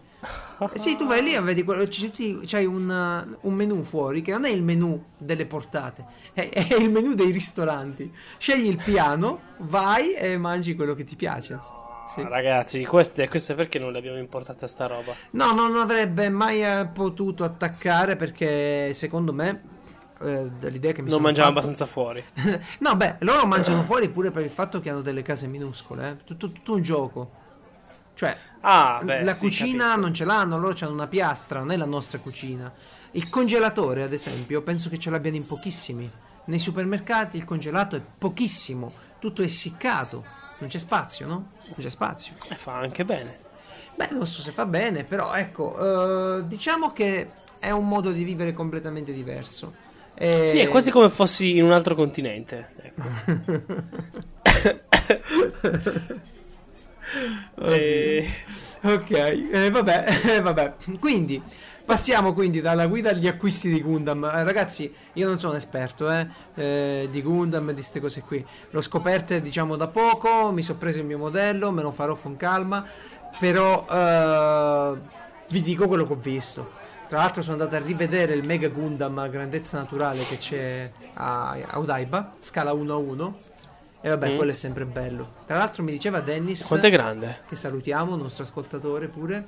[0.73, 4.31] Eh sì, tu vai lì e vedi quello, c'hai un, uh, un menu fuori che
[4.31, 8.13] non è il menu delle portate, è, è il menu dei ristoranti.
[8.39, 11.59] Scegli il piano, vai e mangi quello che ti piace.
[12.15, 12.23] Sì.
[12.23, 15.15] Ragazzi, questo è, questo è perché non l'abbiamo importata sta roba.
[15.33, 19.61] No, non avrebbe mai eh, potuto attaccare perché secondo me
[20.21, 22.25] eh, dall'idea che mi Non sono mangiamo fatto- abbastanza fuori.
[22.81, 26.25] no, beh, loro mangiano fuori pure per il fatto che hanno delle case minuscole, eh.
[26.25, 27.31] tutto, tutto un gioco.
[28.15, 30.01] Cioè, Ah, beh, la sì, cucina capisco.
[30.01, 32.71] non ce l'hanno, loro hanno una piastra, non è la nostra cucina.
[33.13, 36.11] Il congelatore, ad esempio, penso che ce l'abbiano in pochissimi.
[36.45, 40.39] Nei supermercati il congelato è pochissimo, tutto è essiccato.
[40.61, 41.35] Non c'è spazio, no?
[41.65, 42.35] Non c'è spazio.
[42.49, 43.39] E fa anche bene.
[43.97, 48.25] Beh, non so se fa bene, però ecco, eh, diciamo che è un modo di
[48.25, 49.75] vivere completamente diverso.
[50.15, 52.69] E- Sì, è quasi come fossi in un altro continente.
[52.81, 53.03] Ecco.
[57.63, 58.29] E-
[58.83, 60.05] Ok, eh, vabbè,
[60.37, 60.75] eh, vabbè.
[60.99, 61.43] Quindi,
[61.85, 64.25] passiamo quindi dalla guida agli acquisti di Gundam.
[64.25, 68.45] Eh, ragazzi, io non sono un esperto eh, eh, di Gundam di queste cose qui.
[68.71, 72.37] L'ho scoperte, diciamo, da poco, mi sono preso il mio modello, me lo farò con
[72.37, 72.85] calma,
[73.39, 74.99] però eh,
[75.49, 76.79] vi dico quello che ho visto.
[77.09, 81.51] Tra l'altro sono andato a rivedere il Mega Gundam a grandezza naturale che c'è a,
[81.51, 83.39] a Odaiba, scala 1 a 1.
[84.03, 84.37] E vabbè, Mm.
[84.37, 85.33] quello è sempre bello.
[85.45, 87.41] Tra l'altro mi diceva Dennis Quanto è grande?
[87.49, 89.45] che salutiamo, il nostro ascoltatore pure.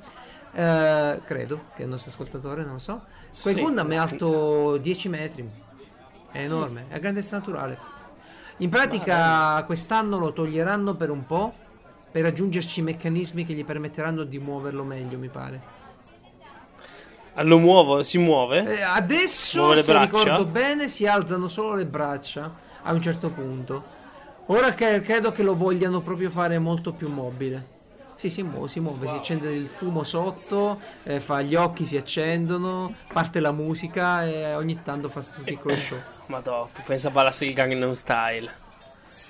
[0.54, 3.02] Eh, credo che il nostro ascoltatore, non lo so.
[3.40, 3.60] Quel Sì.
[3.60, 5.48] Gundam è alto 10 metri,
[6.30, 7.78] è enorme, è a grandezza naturale.
[8.58, 11.54] In pratica, quest'anno lo toglieranno per un po'
[12.10, 15.60] per aggiungerci meccanismi che gli permetteranno di muoverlo meglio, mi pare.
[17.34, 18.60] Ah, Lo muovo, si muove?
[18.78, 20.04] Eh, adesso, Muove se braccia?
[20.04, 23.82] ricordo bene, si alzano solo le braccia a un certo punto.
[24.46, 27.71] Ora che credo che lo vogliano proprio fare molto più mobile.
[28.22, 31.96] Sì, si muove, si muove, si accende il fumo sotto, eh, fa gli occhi si
[31.96, 35.98] accendono, parte la musica e ogni tanto fa questo piccolo show.
[36.26, 38.48] Madò, pensa a ballarsi il Gangnam Style.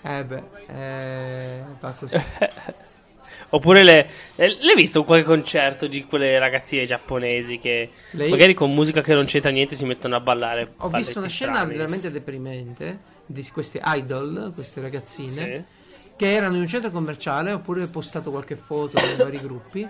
[0.02, 2.20] Eh beh, eh, va così.
[3.48, 8.74] Oppure le, eh, l'hai visto qualche concerto di quelle ragazzine giapponesi che Lei- magari con
[8.74, 10.74] musica che non c'entra niente si mettono a ballare?
[10.76, 15.30] Ho visto una scena veramente deprimente di queste idol, queste ragazzine.
[15.30, 15.80] Sì.
[16.22, 19.88] Che erano in un centro commerciale oppure postato qualche foto nei vari gruppi.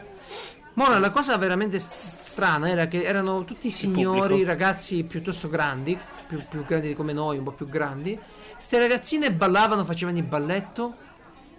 [0.74, 6.42] Mora, la cosa veramente st- strana era che erano tutti signori, ragazzi piuttosto grandi, più,
[6.48, 8.18] più grandi come noi, un po' più grandi.
[8.56, 10.94] Ste ragazzine ballavano, facevano il balletto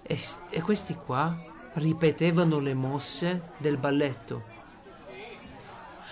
[0.01, 0.17] e,
[0.49, 1.37] e questi qua
[1.73, 4.43] ripetevano le mosse del balletto.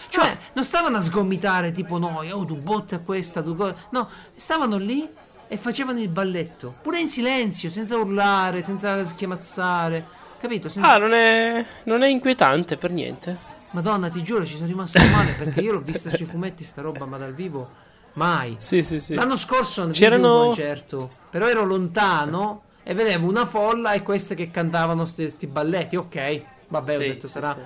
[0.10, 3.76] Cioè, non stavano a sgomitare tipo noi, oh tu botta questa, tu co-".
[3.90, 5.10] No, stavano lì
[5.52, 10.06] e facevano il balletto, pure in silenzio, senza urlare, senza schiamazzare,
[10.40, 10.70] capito?
[10.70, 10.94] Senza...
[10.94, 13.38] Ah, non è, non è inquietante per niente.
[13.72, 17.04] Madonna, ti giuro, ci sono rimasto male perché io l'ho vista sui fumetti sta roba,
[17.06, 17.70] ma dal vivo
[18.14, 18.56] mai.
[18.60, 19.14] Sì, sì, sì.
[19.14, 24.52] L'anno scorso C'erano- un concerto, però ero lontano e vedevo una folla e queste che
[24.52, 25.98] cantavano sti balletti.
[25.98, 27.54] Ok, vabbè, ho Sì, detto sì, sarà.
[27.54, 27.60] sì.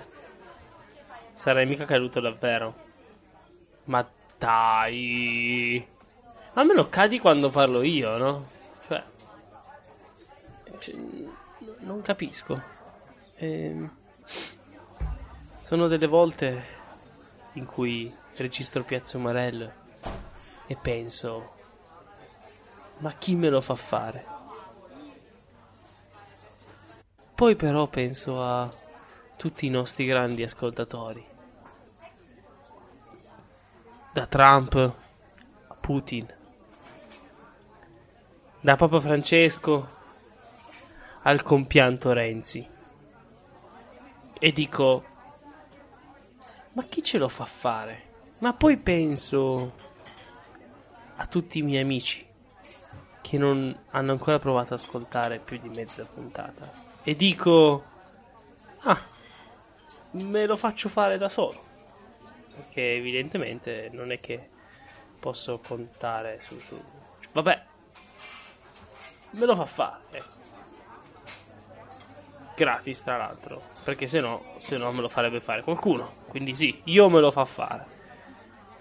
[1.33, 2.73] Sarai mica caduto davvero.
[3.83, 4.03] Ma
[4.39, 5.93] dai.
[6.57, 8.47] Almeno cadi quando parlo io, no?
[8.87, 9.03] Cioè.
[10.79, 10.95] cioè,
[11.79, 12.61] non capisco.
[13.35, 13.93] Ehm,
[15.57, 16.65] sono delle volte
[17.53, 19.69] in cui registro Piazza Umarell
[20.67, 21.53] e penso.
[22.99, 24.25] Ma chi me lo fa fare?
[27.35, 28.71] Poi però penso a
[29.35, 31.25] tutti i nostri grandi ascoltatori.
[34.13, 34.73] Da Trump
[35.67, 36.43] a Putin.
[38.65, 39.89] Da Papa Francesco
[41.21, 42.67] al compianto Renzi.
[44.39, 45.05] E dico,
[46.71, 48.01] ma chi ce lo fa fare?
[48.39, 49.75] Ma poi penso
[51.17, 52.25] a tutti i miei amici
[53.21, 56.67] che non hanno ancora provato ad ascoltare più di mezza puntata.
[57.03, 57.83] E dico,
[58.79, 58.99] ah,
[60.13, 61.61] me lo faccio fare da solo.
[62.55, 64.49] Perché evidentemente non è che
[65.19, 66.57] posso contare su...
[66.57, 66.83] su...
[67.31, 67.73] Vabbè,
[69.35, 70.23] me lo fa fare.
[72.55, 73.61] Gratis, tra l'altro.
[73.83, 76.23] Perché se no, se no me lo farebbe fare qualcuno.
[76.27, 77.93] Quindi sì, io me lo fa fare.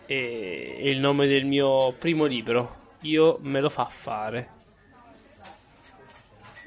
[0.07, 2.83] E il nome del mio primo libro.
[3.01, 4.51] Io me lo fa fare.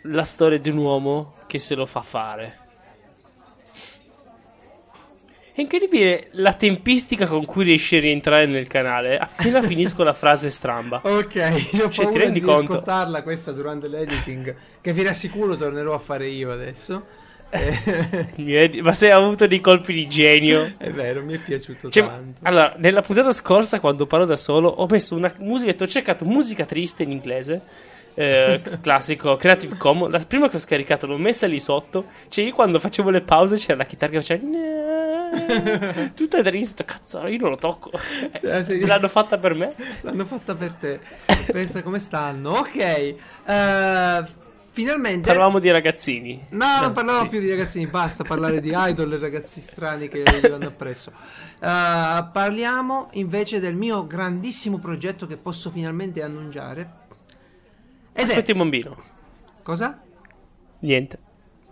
[0.04, 2.66] La storia di un uomo che se lo fa fare.
[5.58, 9.18] È incredibile la tempistica con cui riesci a rientrare nel canale.
[9.18, 11.02] Appena finisco la frase stramba.
[11.04, 12.74] Ok, ho Cioè, ti rendi di conto?
[12.74, 17.06] ascoltarla questa durante l'editing, che vi rassicuro tornerò a fare io adesso.
[18.36, 18.82] Eh?
[18.84, 20.74] Ma se hai avuto dei colpi di genio.
[20.78, 22.40] è vero, mi è piaciuto Cioè, tanto.
[22.44, 25.74] allora, nella puntata scorsa, quando parlo da solo, ho messo una musica.
[25.84, 27.62] Ho cercato musica triste in inglese.
[28.14, 30.12] eh, classico Creative Commons.
[30.12, 32.06] La prima che ho scaricato l'ho messa lì sotto.
[32.28, 34.42] Cioè, io quando facevo le pause c'era la chitarra che faceva.
[35.32, 36.86] "Nah", Tutta triste.
[36.86, 37.92] Cazzo, io non lo tocco.
[38.42, 38.84] Eh, sì.
[38.86, 39.74] L'hanno fatta per me.
[40.02, 41.00] L'hanno fatta per te.
[41.52, 42.52] Pensa come stanno.
[42.52, 43.16] Ok, eh,
[44.72, 45.28] finalmente...
[45.28, 46.48] Parlavamo di ragazzini.
[46.50, 47.30] No, non parlavamo sì.
[47.30, 51.12] più di ragazzini, basta parlare di idol e ragazzi strani che gli vanno appresso.
[51.60, 57.06] Eh, parliamo invece del mio grandissimo progetto che posso finalmente annunciare.
[58.14, 58.54] Ed Aspetti è...
[58.54, 58.96] un bambino.
[59.64, 60.00] Cosa?
[60.80, 61.20] Niente.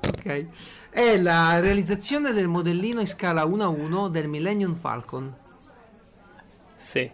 [0.07, 0.45] Ok.
[0.89, 5.33] È la realizzazione del modellino in scala 1 a 1 del Millennium Falcon.
[6.75, 7.09] Sì.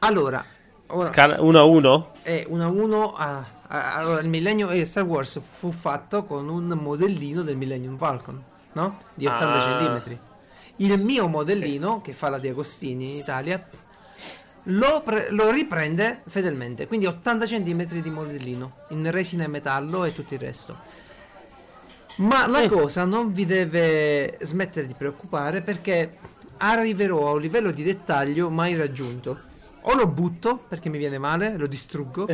[0.00, 0.44] Allora,
[0.88, 2.10] ora, Scala 1 a 1?
[2.22, 6.48] è 1 a 1 a, a- allora il Millennium eh, Star Wars fu fatto con
[6.48, 8.42] un modellino del Millennium Falcon,
[8.72, 8.98] no?
[9.14, 10.00] Di 80 Ah.
[10.00, 10.18] cm.
[10.76, 13.66] Il mio modellino, che fa la Di Agostini in Italia,
[14.64, 20.12] lo, pre- lo riprende fedelmente, quindi 80 cm di modellino, in resina e metallo e
[20.14, 20.76] tutto il resto.
[22.16, 22.68] Ma la Eh.
[22.68, 26.16] cosa non vi deve smettere di preoccupare perché
[26.58, 29.40] arriverò a un livello di dettaglio mai raggiunto.
[29.82, 32.26] O lo butto perché mi viene male, lo distruggo,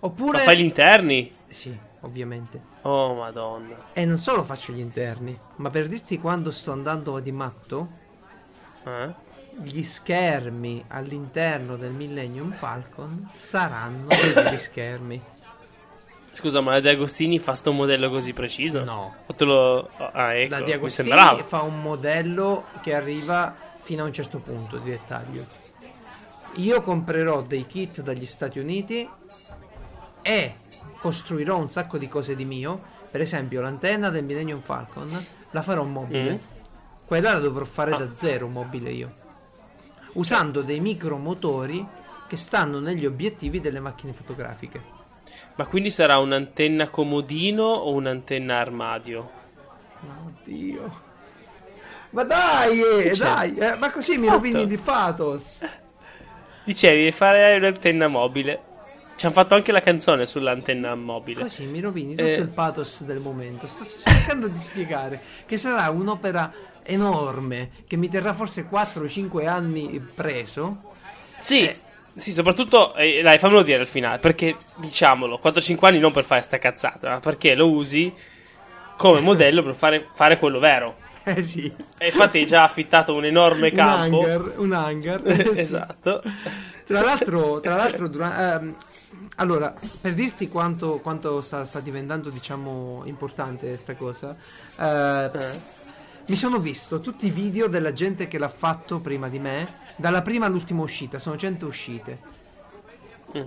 [0.00, 0.38] oppure...
[0.38, 1.34] Ma fai gli interni?
[1.48, 2.60] Sì, ovviamente.
[2.82, 3.86] Oh, madonna.
[3.92, 7.88] E non solo faccio gli interni, ma per dirti quando sto andando di matto,
[8.84, 9.14] Eh?
[9.62, 15.22] gli schermi all'interno del Millennium Falcon saranno veri schermi.
[16.34, 18.82] Scusa, ma la De Agostini fa sto modello così preciso?
[18.84, 19.14] No.
[19.38, 19.88] Lo...
[20.12, 20.50] Ah, ecco.
[20.54, 21.42] La Diagostini sembrava.
[21.44, 25.44] fa un modello che arriva fino a un certo punto di dettaglio.
[26.56, 29.08] Io comprerò dei kit dagli Stati Uniti
[30.22, 30.54] e
[30.98, 32.80] costruirò un sacco di cose di mio.
[33.10, 36.32] Per esempio, l'antenna del Millennium Falcon la farò mobile.
[36.32, 36.36] Mm.
[37.06, 37.96] Quella la dovrò fare Ah.
[37.98, 39.14] da zero mobile io.
[40.14, 41.86] Usando dei micromotori
[42.26, 45.00] che stanno negli obiettivi delle macchine fotografiche.
[45.54, 49.30] Ma quindi sarà un'antenna comodino o un'antenna armadio?
[50.26, 51.10] Oddio.
[52.10, 55.60] Ma dai, eh, dai, eh, ma così mi rovini di Fatos.
[56.64, 58.70] Dicevi, devi fare un'antenna mobile.
[59.16, 61.42] Ci hanno fatto anche la canzone sull'antenna mobile.
[61.42, 62.34] Così mi rovini tutto Eh.
[62.34, 63.66] il pathos del momento.
[63.66, 70.90] Sto cercando di spiegare che sarà un'opera enorme che mi terrà forse 4-5 anni preso.
[71.40, 71.78] Sì, Eh.
[72.14, 76.42] Sì, soprattutto, eh, dai, fammelo dire al finale, perché diciamolo, 4-5 anni non per fare
[76.42, 78.12] sta cazzata, ma perché lo usi
[78.96, 80.96] come modello per fare, fare quello vero.
[81.24, 84.20] Eh sì, E infatti hai già affittato un enorme un campo.
[84.22, 85.22] hangar, un hangar.
[85.26, 85.60] eh, sì.
[85.60, 86.20] esatto.
[86.84, 88.74] Tra l'altro, tra l'altro dura- ehm,
[89.36, 94.36] allora, per dirti quanto, quanto sta, sta diventando, diciamo, importante questa cosa,
[94.78, 95.60] eh, Eh.
[96.26, 100.20] mi sono visto tutti i video della gente che l'ha fatto prima di me, dalla
[100.22, 102.18] prima all'ultima uscita, sono 100 uscite.
[103.38, 103.42] Mm.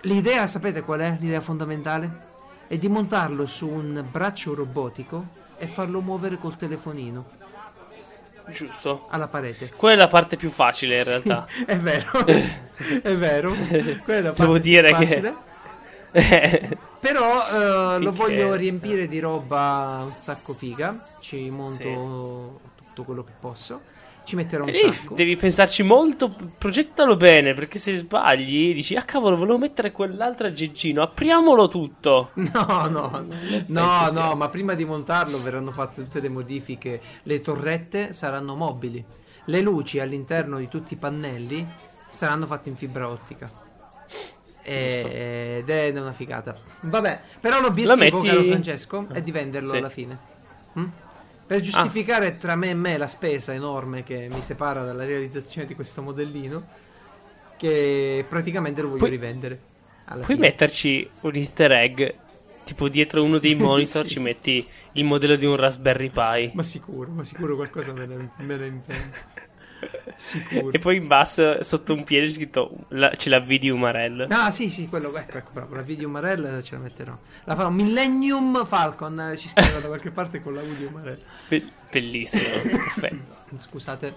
[0.00, 1.16] L'idea, sapete qual è?
[1.20, 2.32] L'idea fondamentale?
[2.66, 5.26] È di montarlo su un braccio robotico
[5.58, 7.24] e farlo muovere col telefonino
[8.48, 9.06] Giusto.
[9.10, 9.70] alla parete.
[9.76, 11.46] Quella è la parte più facile in realtà.
[11.66, 12.10] È vero,
[13.02, 13.52] è vero.
[13.52, 15.34] Quella è la Devo parte dire più che- facile.
[16.12, 21.06] Eh, Però eh, lo voglio riempire di roba un sacco figa.
[21.20, 22.82] Ci monto Sì.
[22.86, 23.92] tutto quello che posso.
[24.24, 25.14] Ci metterò un Lì sacco.
[25.14, 31.02] devi pensarci molto, progettalo bene, perché se sbagli dici, ah cavolo, volevo mettere quell'altro aggeggino,
[31.02, 32.30] apriamolo tutto.
[32.54, 33.26] No, no,
[33.66, 37.00] no, no, ma prima di montarlo verranno fatte tutte le modifiche.
[37.24, 39.04] Le torrette saranno mobili.
[39.46, 41.66] Le luci all'interno di tutti i pannelli
[42.08, 43.50] saranno fatte in fibra ottica.
[44.62, 46.56] E- Ed è una figata.
[46.80, 49.76] Vabbè, però l'obiettivo, metti- caro Francesco, è di venderlo Sì.
[49.76, 50.18] alla fine.
[50.78, 50.84] Mm?
[51.46, 55.74] Per giustificare tra me e me la spesa enorme che mi separa dalla realizzazione di
[55.74, 56.66] questo modellino,
[57.56, 59.60] che praticamente lo voglio Puoi- rivendere.
[60.06, 60.38] Puoi fine.
[60.38, 62.02] metterci un easter egg,
[62.64, 64.08] tipo dietro uno dei monitor Sì.
[64.10, 66.50] ci metti il modello di un Raspberry Pi.
[66.54, 69.18] Ma sicuro, ma sicuro qualcosa me ne, me ne invento.
[70.16, 70.72] Sicuro.
[70.72, 74.26] E poi in basso, sotto un piede, c'è scritto la, c'è la V di Umarell.
[74.30, 77.16] Ah, sì, sì, quello, ecco, ecco, bravo, la video Marella ce la metterò.
[77.44, 81.22] La farò Millennium Falcon, eh, ci scriverò da qualche parte con la video Marella.
[81.48, 83.36] Be- bellissimo, perfetto.
[83.56, 84.14] Scusate.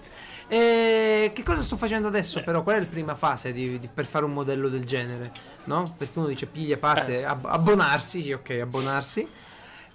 [0.48, 2.42] E che cosa sto facendo adesso?
[2.42, 5.30] Però, qual è la prima fase di- di- per fare un modello del genere?
[5.64, 5.94] No?
[5.96, 9.26] Perché uno dice piglia parte, ab- abbonarsi, sì, ok, abbonarsi.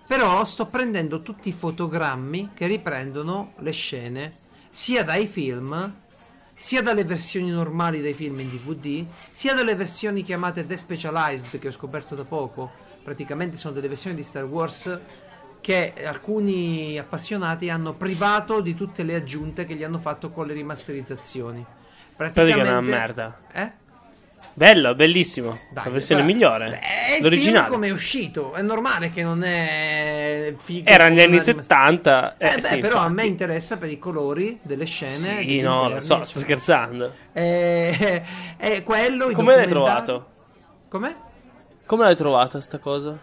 [0.05, 4.33] Però sto prendendo tutti i fotogrammi che riprendono le scene
[4.73, 5.93] sia dai film,
[6.51, 11.71] sia dalle versioni normali dei film in DVD, sia dalle versioni chiamate despecialized che ho
[11.71, 12.71] scoperto da poco.
[13.03, 14.99] Praticamente sono delle versioni di Star Wars
[15.61, 20.53] che alcuni appassionati hanno privato di tutte le aggiunte che gli hanno fatto con le
[20.53, 21.63] rimasterizzazioni.
[22.15, 23.41] Pratica Praticamente è una merda.
[23.51, 23.71] Eh?
[24.55, 25.57] Bello, bellissimo.
[25.71, 26.69] Dai, la versione però- migliore.
[26.69, 26.79] Beh,
[27.17, 27.69] È L'originale.
[27.69, 28.53] come è uscito.
[28.53, 30.87] È normale che non è figo.
[30.89, 32.35] Era negli come anni una rimas- 70.
[32.37, 33.13] Eh, Eh, beh, sì, però a infatti.
[33.13, 35.39] me interessa per i colori delle scene.
[35.39, 37.13] Sì, no, lo interni, so, sto scherzando.
[37.33, 38.23] Eh,
[38.57, 40.27] eh, quello, i Come l'hai documentari- trovato?
[40.89, 41.15] Com'è?
[41.85, 43.17] Come l'hai trovata sta cosa?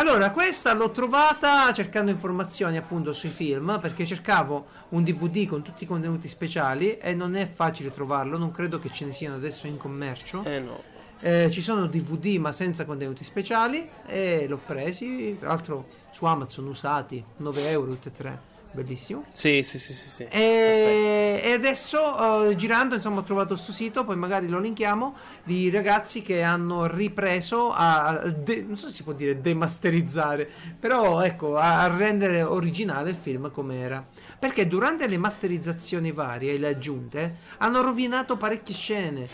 [0.00, 5.84] Allora, questa l'ho trovata cercando informazioni appunto sui film perché cercavo un DVD con tutti
[5.84, 9.66] i contenuti speciali e non è facile trovarlo, non credo che ce ne siano adesso
[9.66, 10.42] in commercio.
[10.44, 10.82] Eh no.
[11.20, 16.68] Eh, ci sono DVD ma senza contenuti speciali e l'ho presi, tra l'altro su Amazon
[16.68, 18.40] usati, 9 euro tutti e tre,
[18.72, 19.24] bellissimo.
[19.32, 20.08] Sì, sì, sì, sì.
[20.08, 20.26] sì.
[20.30, 25.14] E, e adesso eh, girando insomma ho trovato sto sito, poi magari lo linkiamo,
[25.44, 30.48] di ragazzi che hanno ripreso a, de- non so se si può dire demasterizzare,
[30.78, 34.06] però ecco a, a rendere originale il film come era.
[34.38, 39.28] Perché durante le masterizzazioni varie e le aggiunte hanno rovinato parecchie scene,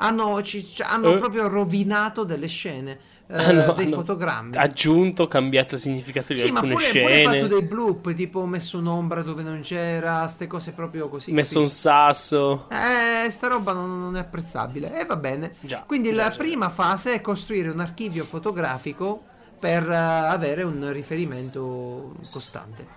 [0.00, 1.18] hanno, ci- hanno Eh?
[1.18, 4.56] proprio rovinato delle scene, eh, Hanno- dei hanno fotogrammi.
[4.56, 7.38] Aggiunto, cambiato il significato di Sì, ma alcune pure, pure scene.
[7.38, 11.32] fatto dei bloop, tipo messo un'ombra dove non c'era, ste cose proprio così.
[11.32, 11.80] messo un capito?
[11.80, 12.68] sasso.
[12.70, 14.98] Eh, sta roba non, non è apprezzabile.
[15.00, 15.54] E va bene.
[15.60, 16.36] Già, Quindi già, la già.
[16.36, 19.22] prima fase è costruire un archivio fotografico
[19.58, 22.96] per eh, avere un riferimento costante.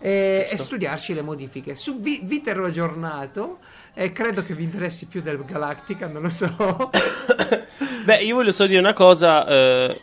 [0.00, 0.10] E,
[0.44, 0.62] e Giusto.
[0.64, 1.74] studiarci le modifiche.
[1.74, 3.58] Su vi, vi terrò aggiornato
[3.94, 6.90] e credo che vi interessi più del Galactica, non lo so.
[8.04, 9.46] Beh, io voglio solo dire una cosa.
[9.46, 10.00] eh,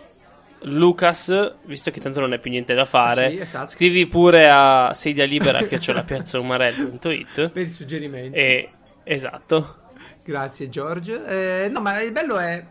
[0.68, 3.72] Lucas, visto che tanto non hai più niente da fare, Sì, esatto.
[3.72, 8.36] scrivi pure a sedia libera che c'ho la piazza umarello.it per i suggerimenti.
[8.38, 8.70] e
[9.04, 9.76] esatto.
[10.24, 11.64] Grazie George.
[11.66, 12.66] Eh, no, ma il bello è...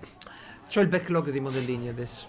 [0.68, 2.26] C'ho il backlog di modellini adesso.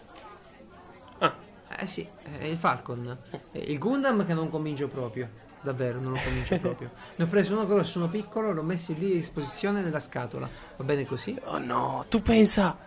[1.77, 2.07] Eh sì,
[2.39, 3.17] è il Falcon.
[3.51, 5.29] È il Gundam che non comincio proprio.
[5.61, 6.91] Davvero, non lo comincio proprio.
[7.15, 10.47] Ne ho preso uno grosso, uno piccolo, l'ho messo lì a disposizione nella scatola.
[10.77, 11.37] Va bene così?
[11.45, 12.77] oh no, tu pensa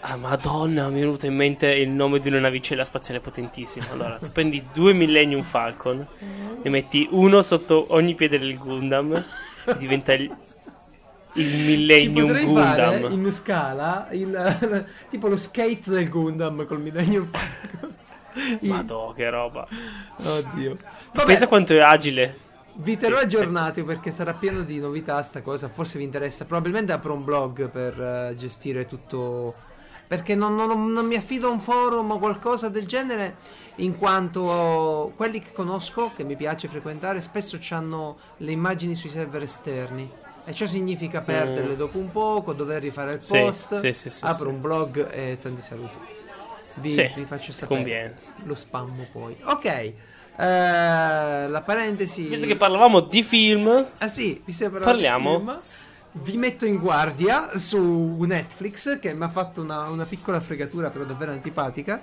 [0.00, 3.86] Ah, madonna, mi è venuto in mente il nome di una navicella spaziale potentissima.
[3.90, 6.06] Allora, tu prendi due Millennium Falcon,
[6.62, 9.20] ne metti uno sotto ogni piede del Gundam,
[9.76, 10.22] diventa il,
[11.32, 13.12] il Ci Millennium potrei Gundam.
[13.12, 17.94] in scala il, tipo lo skate del Gundam col Millennium Falcon.
[18.60, 19.66] Madò, che roba.
[20.16, 20.76] Oddio.
[21.12, 22.36] Vabbè, Pensa quanto è agile.
[22.74, 25.68] vi terrò aggiornati perché sarà pieno di novità sta cosa.
[25.68, 26.44] Forse vi interessa.
[26.44, 29.54] Probabilmente apro un blog per eh, gestire tutto.
[30.06, 33.36] Perché non, non- non mi affido a un forum o qualcosa del genere.
[33.76, 39.42] In quanto quelli che conosco, che mi piace frequentare, spesso hanno le immagini sui server
[39.42, 40.10] esterni.
[40.44, 43.20] E ciò significa perderle dopo un poco, dover rifare il Mm.
[43.20, 43.80] Sì, post.
[43.80, 44.54] sì, sì, sì, apro sì.
[44.54, 45.96] un blog e tanti saluti.
[46.80, 47.80] Vi, Sì, vi faccio sapere.
[47.80, 48.14] conviene.
[48.44, 49.36] Lo spammo poi.
[49.44, 49.64] Ok.
[49.64, 49.94] eh,
[50.36, 52.28] la parentesi.
[52.28, 55.60] Visto che parlavamo di film, Ah sì, vi Parliamo.
[56.12, 61.04] Vi metto in guardia su Netflix che mi ha fatto una, una piccola fregatura però
[61.04, 62.00] davvero antipatica.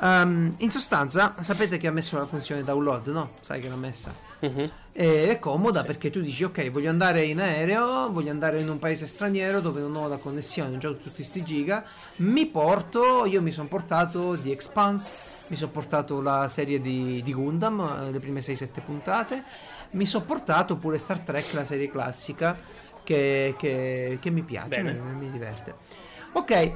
[0.00, 3.32] Ehm, in sostanza, sapete che ha messo la funzione download, no?
[3.40, 4.12] Sai che l'ha messa.
[4.40, 4.70] Mhm.
[5.00, 8.80] E è comoda perché tu dici ok, voglio andare in aereo, voglio andare in un
[8.80, 11.84] paese straniero dove non ho la connessione, non ho tutti sti giga,
[12.16, 15.12] mi porto, io mi sono portato The Expanse,
[15.46, 19.44] mi sono portato la serie di, di Gundam, eh, le prime 6-7 puntate,
[19.90, 22.56] mi sono portato pure Star Trek, la serie classica,
[23.04, 25.76] che, che- che mi piace, mi, mi diverte.
[26.32, 26.74] Ok, eh,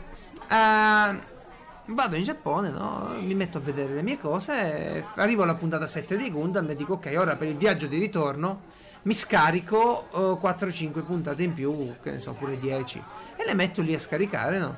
[1.86, 3.14] vado in Giappone, no?
[3.20, 6.94] mi metto a vedere le mie cose, arrivo alla puntata 7 di Gundam e dico
[6.94, 8.70] ok, ora per il viaggio di ritorno
[9.02, 10.08] mi scarico
[10.40, 13.02] eh, 4-5 puntate in più, che ne so, pure 10,
[13.36, 14.76] e le metto lì a scaricare, no?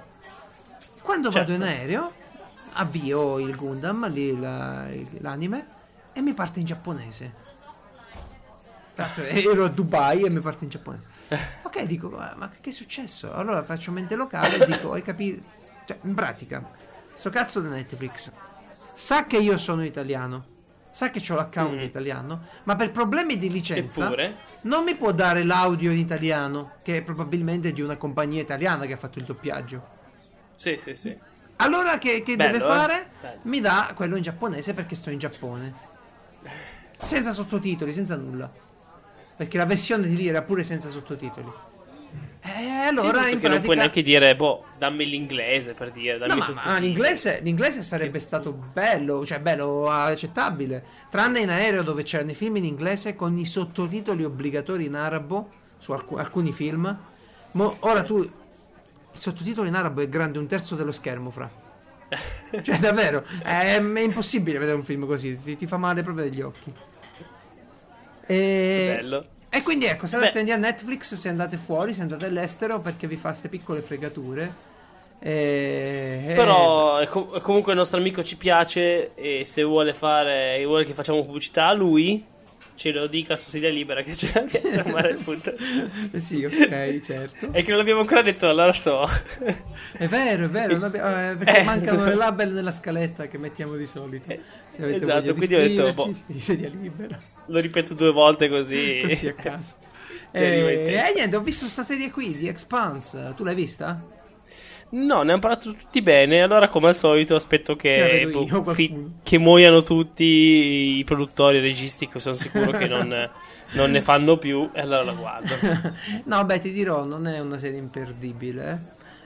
[1.02, 1.76] Quando vado in Certo.
[1.78, 2.12] aereo,
[2.72, 4.88] avvio il Gundam, lì la-
[5.18, 5.66] l'anime,
[6.14, 7.42] e mi parte in giapponese.
[8.94, 11.12] L'altro ero a Dubai e mi parte in giapponese.
[11.64, 13.34] Ok, dico, ma ma che è successo?
[13.34, 15.42] Allora faccio mente locale e dico, hai capito?
[15.84, 16.62] Cioè, in pratica,
[17.14, 18.32] sto cazzo di Netflix
[18.92, 20.44] sa che io sono italiano,
[20.90, 21.80] sa che ho l'account Mm.
[21.80, 26.98] italiano, ma per problemi di licenza Eppure, non mi può dare l'audio in italiano, che
[26.98, 29.88] è probabilmente di una compagnia italiana che ha fatto il doppiaggio.
[30.54, 31.18] sì, sì, sì.
[31.56, 32.68] Allora che, che Bello, deve eh?
[32.68, 33.10] fare?
[33.20, 33.40] Bello.
[33.42, 35.72] Mi dà quello in giapponese perché sto in Giappone.
[37.00, 38.50] Senza sottotitoli, senza nulla.
[39.36, 41.50] Perché la versione di lì era pure senza sottotitoli.
[42.46, 43.60] E Sì, allora perché in non pratica...
[43.60, 48.18] puoi neanche dire, boh, dammi l'inglese per dire, dammi No, ma, ma l'inglese, l'inglese sarebbe
[48.18, 50.84] stato bello, cioè bello, accettabile.
[51.08, 55.50] Tranne in aereo dove c'erano i film in inglese con i sottotitoli obbligatori in arabo
[55.78, 56.96] su alcu- alcuni film.
[57.52, 58.30] Mo- ora tu, il
[59.12, 61.50] sottotitolo in arabo è grande un terzo dello schermo, fra.
[62.62, 66.42] Cioè, davvero, è, è impossibile vedere un film così, ti, ti fa male proprio degli
[66.42, 66.72] occhi.
[68.26, 69.33] E, Bello.
[69.54, 70.28] E quindi ecco, se Beh.
[70.28, 74.72] attendi a Netflix, se andate fuori, se andate all'estero, perché vi fa queste piccole fregature.
[75.20, 80.62] E, e- Però eh, com- comunque il nostro amico ci piace e se vuole fare,
[80.66, 82.22] vuole che facciamo pubblicità a lui,
[82.76, 85.52] ce lo dica su Sidia Libera che ce l'abbiamo a mare punto.
[86.12, 87.52] Eh sì, ok, certo.
[87.52, 89.06] E che non l'abbiamo ancora detto, allora sto.
[89.92, 91.62] È vero, è vero, abbiamo- eh, perché Eh.
[91.64, 94.30] mancano le label nella scaletta che mettiamo di solito.
[94.30, 98.48] Eh, Se avete esatto, quindi ho detto, iscriverci, sì, sedia libera, Lo ripeto due volte
[98.48, 99.00] così.
[99.02, 99.74] così a caso.
[100.34, 104.02] In E eh, niente, ho visto sta serie qui di Expanse, tu l'hai vista?
[104.94, 106.42] No, ne hanno parlato tutti bene.
[106.42, 109.12] Allora, come al solito, aspetto Che che, io, boh, qualcuno.
[109.22, 110.24] che muoiano tutti
[110.98, 113.08] i produttori e i registi, che sono sicuro che non,
[113.74, 114.70] non ne fanno più.
[114.72, 115.54] E allora la guardo.
[116.24, 118.70] no, beh, ti dirò, non è una serie imperdibile.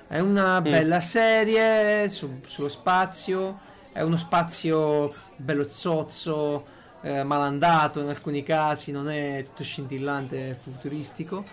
[0.08, 0.14] eh.
[0.16, 0.64] È una Mm.
[0.70, 3.58] bella serie su- sullo spazio.
[3.92, 6.64] È uno spazio bello zozzo,
[7.02, 11.44] eh, malandato in alcuni casi, non è tutto scintillante e futuristico.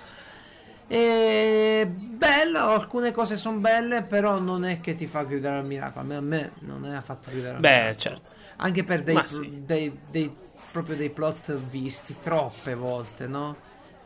[0.87, 6.01] E bello, alcune cose sono belle, però non è che ti fa gridare al miracolo.
[6.01, 7.99] A me, a me non è affatto gridare al Beh, miracolo.
[7.99, 8.29] certo.
[8.57, 9.63] Anche per dei, sì.
[9.65, 10.35] dei- dei-
[10.71, 13.55] proprio dei plot visti troppe volte, no?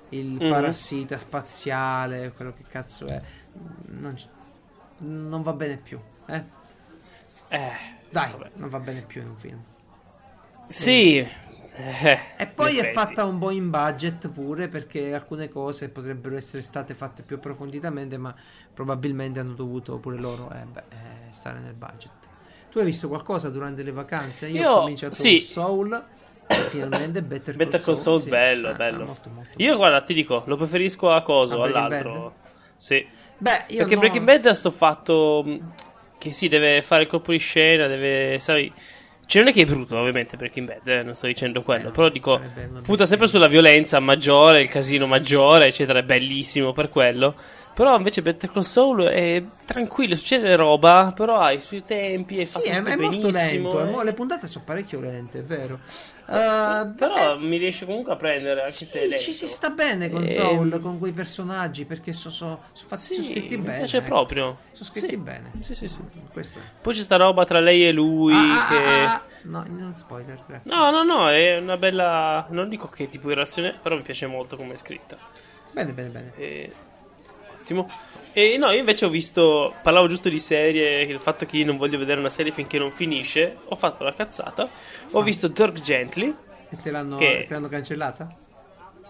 [0.09, 0.49] Il Mhm.
[0.49, 3.21] parassita spaziale, quello che cazzo è.
[3.87, 4.15] Non,
[4.99, 6.43] non va bene più, eh?
[7.49, 7.71] Eh,
[8.09, 8.51] Dai, vabbè.
[8.55, 9.61] non va bene più in un film.
[10.67, 11.27] Sì.
[11.81, 12.93] Eh, E poi è effetti.
[12.93, 18.17] fatta un po' in budget pure perché alcune cose potrebbero essere state fatte più approfonditamente,
[18.17, 18.33] ma
[18.73, 22.11] probabilmente hanno dovuto pure loro eh, beh, eh, stare nel budget.
[22.71, 24.47] Tu hai visto qualcosa durante le vacanze?
[24.47, 25.39] Io, Io- ho cominciato sì.
[25.39, 26.05] Soul
[26.69, 28.29] finalmente Better Better Call Saul, Saul, sì.
[28.29, 29.03] bello, Ah, bello.
[29.03, 32.33] ah, molto, molto Io, guarda, ti dico, lo preferisco a coso, A all'altro.
[32.77, 33.05] Sì.
[33.37, 35.71] Beh, io Perché no- Breaking Bad ha sto fatto mh,
[36.17, 38.71] che sì, deve fare il colpo di scena, deve, sai...
[39.29, 41.91] Cioè non è che è brutto, ovviamente, Breaking Bad, eh, non sto dicendo quello, Eh,
[41.91, 46.89] però dico, sarebbe punta sempre sulla violenza maggiore, il casino maggiore, eccetera, è bellissimo per
[46.89, 47.35] quello.
[47.79, 52.43] Però invece Better Call Saul è tranquillo, succede roba, però ha i suoi tempi, è
[52.43, 54.01] Sì, fatto è, è molto lento.
[54.01, 54.03] eh.
[54.03, 55.79] le puntate sono parecchio lente, è vero.
[56.25, 60.09] Uh, Però mi riesce comunque a prendere, anche Sì, se è ci si sta bene
[60.09, 63.77] con Ehm, Soul, con quei personaggi, perché so- so- so Sì, sono scritti mi bene.
[63.77, 64.07] piace ecco.
[64.07, 64.57] proprio.
[64.73, 65.17] Sono scritti Sì.
[65.17, 65.51] bene.
[65.61, 66.01] Sì, sì, sì.
[66.33, 66.59] Questo.
[66.81, 68.75] Poi c'è sta roba tra lei e lui Ah, che...
[69.05, 70.75] ah, ah, no, non spoiler, grazie.
[70.75, 72.45] No, no, no, è una bella...
[72.49, 75.17] Non dico che tipo di relazione, però mi piace molto come è scritta.
[75.71, 76.31] Bene, bene, bene.
[76.35, 76.73] E...
[77.69, 77.87] Ottimo.
[78.33, 79.73] E no, io invece ho visto...
[79.81, 82.91] Parlavo giusto di serie, il fatto che io non voglio vedere una serie finché non
[82.91, 83.57] finisce.
[83.65, 84.67] Ho fatto la cazzata.
[85.11, 86.33] Ho visto Dirk Gently.
[86.69, 88.27] E te l'hanno, Che- te l'hanno cancellata?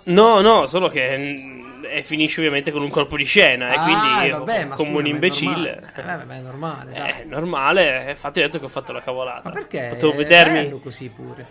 [0.06, 3.70] No, no, solo che mm, e finisce ovviamente con un colpo di scena.
[3.70, 5.52] e ah, quindi io, vabbè, come scusa, un ma è imbecille.
[5.72, 5.94] normale.
[5.96, 7.10] Eh, vabbè, è normale, dai.
[7.10, 9.50] È normale, eh, infatti ho detto che ho fatto la cavolata.
[9.50, 9.88] Ma perché?
[9.90, 10.54] Potevo vedermi.
[10.64, 11.46] bello così pure.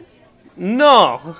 [0.55, 1.37] No!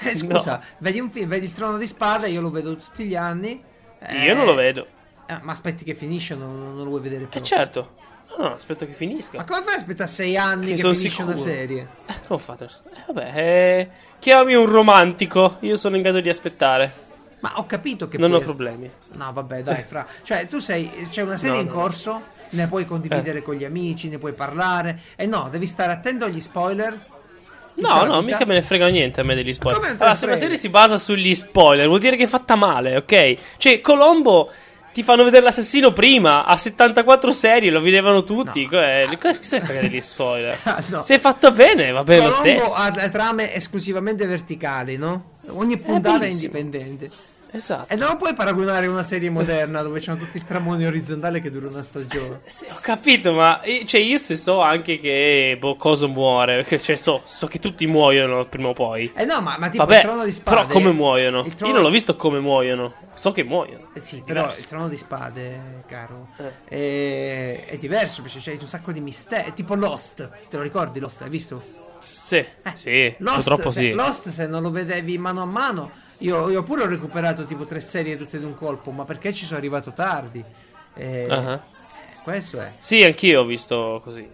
[0.00, 0.62] Eh, scusa, No.
[0.78, 3.60] vedi un film, vedi il trono di spada, io lo vedo tutti gli anni.
[3.98, 4.86] Eh, Io non lo vedo.
[5.26, 7.40] Eh, ma aspetti che finisce, non, non lo vuoi vedere più.
[7.40, 7.94] Eh certo.
[8.38, 9.36] No, no, aspetto che finisca.
[9.36, 11.52] Ma come fai a aspettare sei anni Che che, finisce una sicuro.
[11.54, 11.88] serie?
[12.06, 12.64] Eh, come fate?
[12.64, 15.56] Eh, vabbè, eh, chiamami un romantico.
[15.60, 17.10] Io sono in grado di aspettare.
[17.40, 18.90] Ma ho capito che non ho puoi- problemi.
[19.12, 20.06] No, vabbè, dai, fra.
[20.22, 20.90] Cioè, tu sei.
[21.10, 21.74] C'è una serie No, in no.
[21.74, 25.00] corso, ne puoi condividere con gli amici, ne puoi parlare.
[25.16, 26.98] E no, devi stare attento agli spoiler.
[27.74, 29.80] No, no, mica me ne frega niente a me degli spoiler.
[29.98, 33.34] Allora, se una serie si basa sugli spoiler, vuol dire che è fatta male, ok?
[33.56, 34.50] Cioè, Colombo
[34.92, 38.68] ti fanno vedere l'assassino prima, a 74 serie lo vedevano tutti.
[38.70, 38.80] No.
[38.80, 40.58] Eh, cosa ne frega degli spoiler?
[40.92, 41.02] No.
[41.02, 42.74] Se è fatta bene, va bene lo stesso.
[42.74, 45.38] ha trame esclusivamente verticali, no?
[45.48, 46.58] Ogni puntata è, bellissimo.
[46.58, 47.10] indipendente.
[47.54, 47.92] Esatto.
[47.92, 51.68] E non puoi paragonare una serie moderna dove c'hanno tutti il tramone orizzontale che dura
[51.68, 52.40] una stagione.
[52.46, 56.96] Sì, ho capito, ma cioè, io se so anche che boh, Coso muore, perché cioè,
[56.96, 59.12] so, so che tutti muoiono prima o poi.
[59.14, 60.56] Eh no, ma, ma tipo Vabbè, il trono di spade.
[60.56, 61.42] però come muoiono?
[61.42, 63.88] trono- Io non l'ho visto come muoiono, so che muoiono.
[63.92, 66.68] Eh sì, però il trono di spade, caro, Eh.
[66.68, 69.50] è, è diverso perché c'è un sacco di misteri.
[69.50, 71.20] È tipo Lost, te lo ricordi Lost?
[71.20, 71.62] Hai visto?
[71.98, 73.90] Sì, Eh, sì, Lost, purtroppo se, sì.
[73.92, 75.90] Lost, se non lo vedevi mano a mano,
[76.22, 79.58] io, io pure ho recuperato tipo tre serie tutte d'un colpo, ma perché ci sono
[79.58, 80.42] arrivato tardi?
[80.94, 81.60] Eh, Ah.
[82.22, 82.72] Questo è.
[82.78, 84.28] Sì, anch'io ho visto così.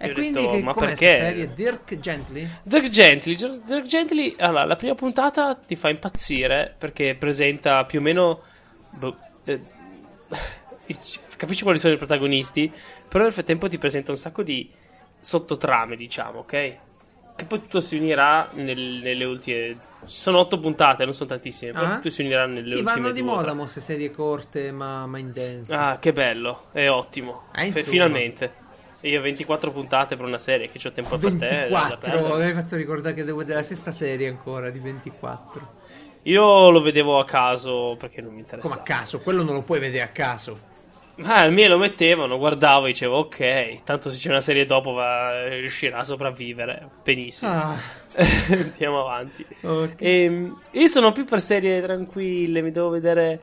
[0.00, 1.16] E quindi detto, che, ma perché?
[1.16, 1.54] serie?
[1.54, 2.48] Dirk Gently?
[2.62, 8.02] Dirk Gently, Dirk Gently, allora, la prima puntata ti fa impazzire perché presenta più o
[8.02, 8.42] meno
[8.90, 9.60] boh, eh,
[11.36, 12.70] capisci quali sono i protagonisti,
[13.08, 14.70] però nel frattempo ti presenta un sacco di
[15.18, 16.76] sottotrame, diciamo, ok?
[17.38, 19.76] Che poi tutto si unirà nel- nelle ultime.
[20.06, 21.94] Sono otto puntate, non sono tantissime, però Ah.
[21.94, 25.18] tutto si unirà nelle Sì, ultime vanno di moda mo queste serie corte ma, ma
[25.18, 25.72] intense.
[25.72, 27.44] Ah, che bello, è ottimo.
[27.52, 28.52] Ah, F- finalmente.
[29.00, 31.36] E io ho 24 puntate per una serie che ho tempo per te.
[31.46, 32.32] da 24, perdere.
[32.32, 35.76] avevi fatto ricordare che devo vedere la sesta serie ancora di 24.
[36.22, 38.80] Io lo vedevo a caso perché non mi Come interessava.
[38.80, 40.67] a caso, quello non lo puoi vedere a caso.
[41.22, 44.92] Ah, il mio lo mettevano, guardavo e dicevo ok, tanto se c'è una serie dopo
[44.92, 46.88] va, riuscirà a sopravvivere.
[47.02, 47.50] Benissimo.
[47.50, 47.76] Ah,
[48.50, 49.44] Andiamo avanti.
[49.62, 49.94] ok.
[49.98, 53.40] Ehm, io sono più per serie tranquille, mi devo vedere.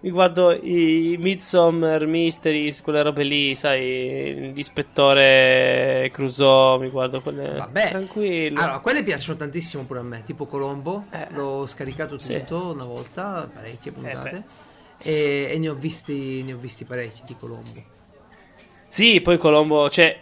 [0.00, 7.88] Mi guardo i Midsommar Mysteries, quelle robe lì, sai, l'ispettore Crusoe, mi guardo quelle Vabbè.
[7.88, 8.60] tranquille.
[8.60, 11.06] Allora, quelle piacciono tantissimo pure a me, tipo Colombo.
[11.10, 11.26] Eh.
[11.30, 12.38] L'ho scaricato Sì.
[12.40, 14.30] tutto una volta, parecchie puntate.
[14.30, 14.42] beh.
[14.98, 17.82] E, e ne ho visti ne ho visti parecchi di Colombo.
[18.88, 20.18] Sì, poi Colombo, cioè,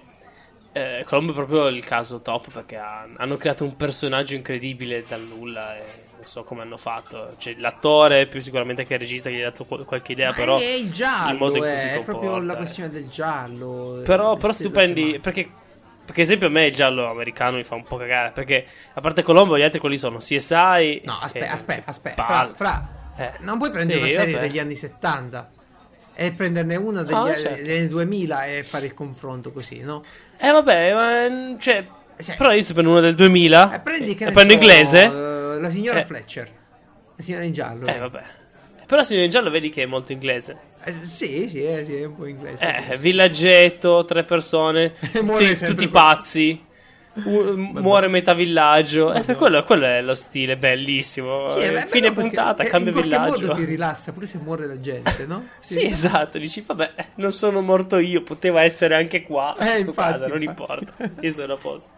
[0.73, 5.21] eh, Colombo è proprio il caso top perché ha- hanno creato un personaggio incredibile dal
[5.21, 5.83] nulla e
[6.17, 7.35] non so come hanno fatto.
[7.39, 10.35] Cioè, l'attore, più sicuramente che il regista che gli ha dato qual- qualche idea, Ma
[10.35, 10.59] però...
[10.59, 13.09] è il giallo, il modo in cui eh, si è proprio comporta, la questione del
[13.09, 14.01] giallo.
[14.05, 14.95] Però, eh, però se tu prendi.
[14.95, 15.23] tematica.
[15.23, 15.51] Perché,
[16.05, 18.33] perché, esempio, a me il giallo americano mi fa un po' cagare.
[18.33, 21.03] Perché, a parte Colombo, gli altri quelli sono CSI.
[21.05, 22.23] No, aspetta, che- aspetta, aspetta.
[22.23, 24.47] che Fra, fra, Eh, non puoi prendere sì, una serie vabbè.
[24.49, 25.51] degli anni 70
[26.15, 27.63] e prenderne una degli, Ah, anni- certo.
[27.63, 30.05] degli anni 2000 e fare il confronto così, no?
[30.39, 31.85] Eh, vabbè, ma, cioè.
[32.21, 33.75] Cioè- però io se prendo uno del 2000.
[33.75, 35.03] E prendi che e prendo so, inglese.
[35.05, 36.05] eh, la signora Eh.
[36.05, 36.51] Fletcher.
[37.17, 37.87] La signora in giallo.
[37.87, 38.23] Eh, vabbè.
[38.87, 40.57] Però se in giallo vedi che è molto inglese.
[40.85, 42.67] Eh, sì, sì, eh, sì, è un po' inglese.
[42.91, 46.64] Eh, sì, villaggetto, tre persone, tutti, tutti pazzi.
[47.25, 49.13] U- muore metà villaggio.
[49.13, 51.47] Eh, per quello, quello è lo stile bellissimo.
[51.51, 53.41] Sì, Eh, è bello Fine puntata, eh, cambia in villaggio.
[53.47, 55.49] modo ti rilassa pure se muore la gente, no?
[55.61, 56.07] Sì, rilassa.
[56.09, 60.43] esatto, dici, vabbè, non sono morto io, poteva essere anche qua, Eh, infatti, casa, non
[60.43, 60.73] infatti.
[60.83, 61.91] importa, io sono a posto.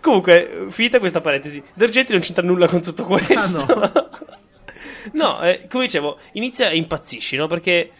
[0.00, 3.58] Comunque, finita questa parentesi, D'Argenti non c'entra nulla con tutto questo.
[3.60, 3.92] Ah,
[5.12, 7.46] no, eh, come dicevo, inizia e impazzisci, no?
[7.46, 7.90] Perché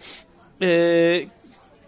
[0.58, 1.28] eh,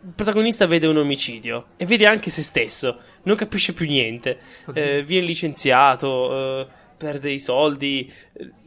[0.00, 4.38] il protagonista vede un omicidio e vede anche se stesso, non capisce più niente,
[4.74, 6.66] eh, viene licenziato, eh,
[6.98, 8.12] perde i soldi,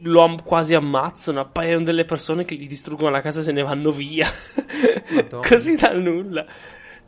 [0.02, 3.62] lo am- quasi ammazzano, appaiono delle persone che gli distruggono la casa e se ne
[3.62, 4.26] vanno via,
[5.46, 6.44] così dal nulla.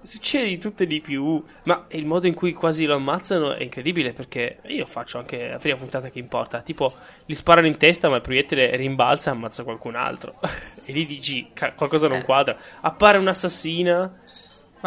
[0.03, 3.63] Succede di tutto e di più, ma il modo in cui quasi lo ammazzano è
[3.63, 6.61] incredibile perché io faccio anche la prima puntata che importa.
[6.61, 6.93] Tipo,
[7.25, 10.35] gli sparano in testa, ma il proiettile rimbalza e ammazza qualcun altro.
[10.85, 12.23] e lì dici, "Ca- qualcosa non Eh.
[12.23, 12.55] quadra.
[12.83, 14.21] Appare un'assassina.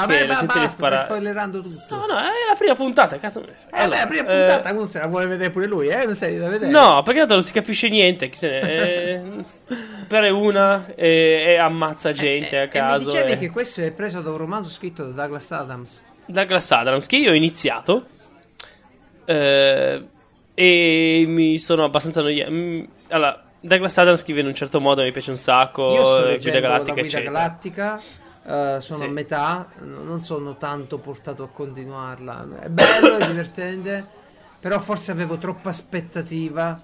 [0.05, 1.95] Vabbè, ma basta, spara- stai spoilerando tutto.
[1.95, 3.41] No, no, è la prima puntata, cazzo.
[3.41, 6.03] Eh, Allora, beh, la prima eh, puntata uno se la vuole vedere pure lui, eh?
[6.05, 6.69] Una serie da vedere.
[6.71, 8.29] No, perché tanto non si capisce niente.
[8.29, 8.61] Chi se ne...
[8.61, 9.21] eh,
[10.03, 13.07] appare una e, e ammazza gente Eh, a E caso.
[13.07, 16.03] mi dicevi e- che questo è preso da un romanzo scritto da Douglas Adams.
[16.27, 18.05] Douglas Adams, che io ho iniziato
[19.25, 20.07] eh,
[20.53, 22.51] e mi sono abbastanza annoiato.
[22.51, 25.91] Mm, Allora, Douglas Adams scrive in un certo modo, mi piace un sacco.
[25.93, 27.99] Io sto eh, leggendo Guida Galattica, la Guida eccetera.
[28.47, 29.05] Eh, sono Sì.
[29.05, 32.61] a metà, non sono tanto portato a continuarla.
[32.61, 34.05] È bello, è divertente,
[34.59, 36.81] però forse avevo troppa aspettativa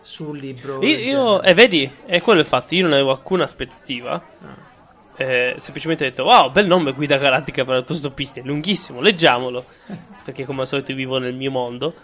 [0.00, 0.82] sul libro.
[0.82, 1.48] Io, io- genere.
[1.48, 2.74] eh, vedi, è quello il fatto.
[2.74, 4.12] Io non avevo alcuna aspettativa.
[4.14, 4.70] Ah.
[5.14, 9.64] Eh, semplicemente ho detto, wow, bel nome Guida Galattica per autostoppisti, è lunghissimo, leggiamolo.
[10.24, 11.94] Perché come al solito vivo nel mio mondo.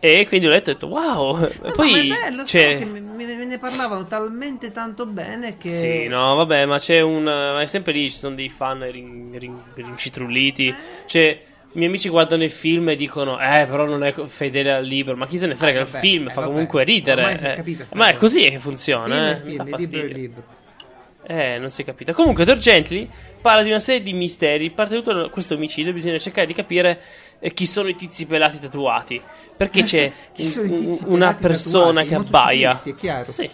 [0.00, 1.38] E quindi ho letto e ho detto, wow.
[1.38, 2.78] No, poi ma è bello, so c'è...
[2.78, 5.70] che me, me- ne parlavano talmente tanto bene che...
[5.70, 7.24] Sì, no, vabbè, ma c'è un.
[7.24, 10.72] Ma è sempre lì, ci sono dei fan rin, rin- rincitrulliti.
[11.06, 11.42] Cioè,
[11.72, 15.16] i miei amici guardano il film e dicono, eh, però non è fedele al libro.
[15.16, 15.80] Ma chi se ne frega?
[15.80, 16.52] Eh, il vabbè, film eh, fa vabbè.
[16.52, 17.64] comunque ridere.
[17.64, 17.76] Eh.
[17.94, 19.36] Ma è così che funziona.
[19.36, 19.64] film eh.
[19.64, 20.42] film, il libro è libro.
[21.26, 22.14] Eh, non si è capito.
[22.14, 23.08] Comunque, Dorgently
[23.42, 24.70] parla di una serie di misteri.
[24.70, 25.92] Parte tutto da questo omicidio.
[25.92, 27.00] Bisogna cercare di capire
[27.40, 29.20] eh, chi sono i tizi pelati tatuati.
[29.56, 32.08] Perché c'è Chi sono i un- una persona tatuati?
[32.08, 32.82] Che abbaia.
[32.84, 33.24] è chiaro.
[33.30, 33.50] Sì,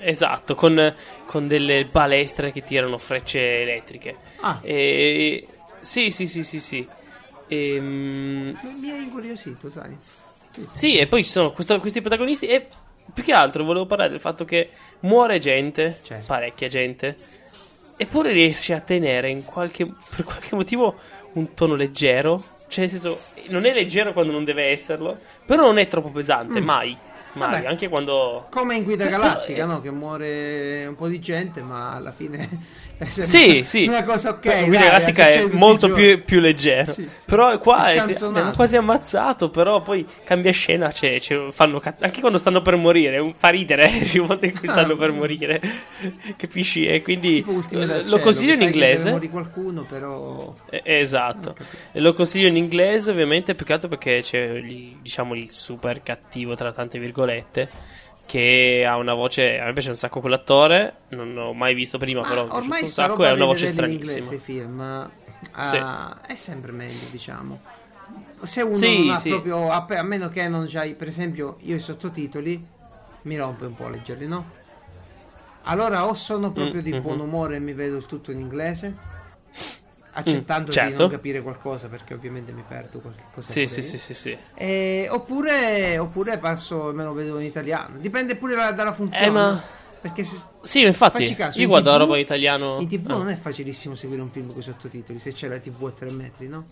[0.00, 0.54] esatto.
[0.56, 4.16] Con, con delle balestre che tirano frecce elettriche.
[4.40, 5.46] Ah, E...
[5.80, 6.88] Sì, sì, sì, sì, sì.
[7.48, 9.96] Ehm, mi mi hai incuriosito, sai.
[10.74, 12.46] sì, e poi ci sono questo- questi protagonisti.
[12.46, 12.66] E
[13.12, 14.70] più che altro volevo parlare del fatto che
[15.00, 16.24] muore gente, Certo.
[16.26, 17.16] parecchia gente,
[17.96, 20.96] eppure riesce a tenere in qualche, per qualche motivo
[21.34, 22.42] un tono leggero.
[22.68, 26.60] Cioè, nel senso, non è leggero quando non deve esserlo, però non è troppo pesante,
[26.60, 26.64] Mm.
[26.64, 26.96] mai.
[27.34, 27.66] Mai, Vabbè.
[27.66, 28.46] anche quando.
[28.50, 29.80] Come in Guida Però, Galattica, eh, no?
[29.82, 32.48] Che muore un po' di gente, ma alla fine
[33.08, 33.86] Sì, sì.
[33.86, 34.64] Una cosa ok.
[34.64, 36.90] Guida dai, Galattica succede è molto più, più leggero.
[36.90, 37.24] Sì, sì.
[37.26, 39.50] Però qua È è, quasi ammazzato.
[39.50, 40.88] Però poi cambia scena.
[40.88, 42.04] C'è, c'è- fanno cazzo.
[42.04, 43.32] Anche quando stanno per morire.
[43.34, 44.96] Fa ridere il momento in cui stanno Ah.
[44.96, 45.60] per morire.
[46.36, 46.86] Capisci?
[46.86, 49.10] E quindi eh, lo cielo, consiglio in inglese.
[49.10, 51.54] morire qualcuno, però Eh, esatto.
[51.92, 54.60] E lo consiglio in inglese, ovviamente, altro perché c'è
[55.02, 57.68] diciamo il super cattivo tra tante virgolette.
[58.26, 59.58] Che ha una voce.
[59.60, 60.94] A me piace un sacco quell'attore.
[61.10, 63.08] Non l'ho mai visto prima, Ma però mi Ah, piaciuto un sacco.
[63.14, 64.10] roba È una voce in stranissima.
[64.12, 64.80] inglese i film
[65.52, 66.32] ah, Sì.
[66.32, 67.60] è sempre meglio, diciamo.
[68.42, 69.28] Se uno Sì, non ha sì.
[69.30, 72.66] proprio a, a meno che non c'hai, per esempio, io i sottotitoli
[73.22, 74.50] mi rompe un po' leggerli, no?
[75.68, 77.02] Allora o sono proprio Mm, di mhm.
[77.02, 78.94] buon umore e mi vedo tutto in inglese,
[80.16, 81.00] accettando di certo.
[81.02, 83.52] non capire qualcosa perché ovviamente mi perdo qualche cosa.
[83.52, 84.36] Sì, sì, sì, sì, sì.
[84.54, 87.98] Eh, oppure, oppure passo e me lo vedo in italiano.
[87.98, 89.26] Dipende pure da- dalla funzione.
[89.26, 89.62] Eh, ma-
[89.98, 91.34] Perché se, Sì, infatti.
[91.34, 92.78] Caso, io guardo la TV roba in italiano.
[92.80, 93.14] in tv Ah.
[93.16, 96.10] non è facilissimo seguire un film con i sottotitoli se c'è la tv a tre
[96.10, 96.64] metri, no?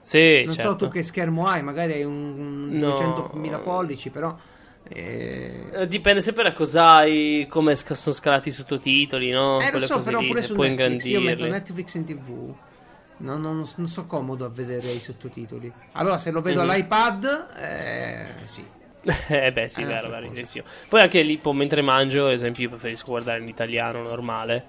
[0.00, 0.70] Sì, non certo.
[0.70, 2.94] so tu che schermo hai, magari hai un, un No.
[2.94, 4.34] 200.000 pollici, però...
[4.88, 9.60] eh, Eh, Dipende sempre da cosa hai, come sca- sono scalati i sottotitoli, no?
[9.60, 11.46] eh, lo so, però lì, pure se su puoi Netflix, io metto.
[11.46, 12.54] Netflix in tv,
[13.18, 15.72] non, non, non so comodo a vedere i sottotitoli.
[15.92, 16.70] Allora se lo vedo Mhm.
[16.70, 18.64] all'iPad, eh, sì.
[19.28, 20.30] eh beh, sì, Eh, vero, vero.
[20.88, 24.64] Poi anche lì, mentre mangio, ad esempio, io preferisco guardare in italiano normale.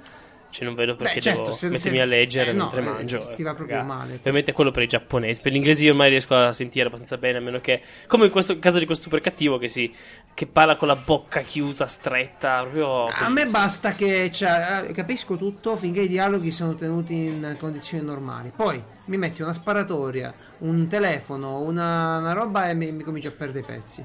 [0.51, 2.81] Cioè, non vedo perché Beh, certo, devo se- mettermi se- a leggere eh, no, mentre
[2.81, 3.31] eh, mangio.
[3.35, 3.87] ti va eh, proprio raga.
[3.87, 4.15] male.
[4.15, 5.41] Ovviamente quello per i giapponesi.
[5.41, 7.81] Per l'inglese io ormai riesco a sentire abbastanza bene, a meno che...
[8.07, 9.93] Come in questo caso di questo super cattivo che si...
[10.33, 13.03] Che parla con la bocca chiusa, stretta, proprio...
[13.05, 18.03] A me basta che cioè, eh, capisco tutto finché i dialoghi sono tenuti in condizioni
[18.03, 18.51] normali.
[18.55, 23.33] Poi mi metti una sparatoria, un telefono, una, una roba e mi, mi comincio a
[23.37, 24.03] perdere i pezzi.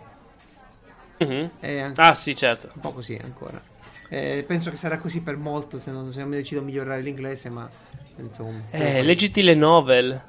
[1.18, 1.50] Mhm.
[1.62, 2.70] Anche Ah, sì, certo.
[2.74, 3.62] un po' così ancora.
[4.08, 7.00] Eh, penso che sarà così per molto se non, se non mi decido a migliorare
[7.00, 7.68] l'inglese, ma
[8.16, 8.60] insomma.
[8.70, 10.20] Eh, leggiti le novel.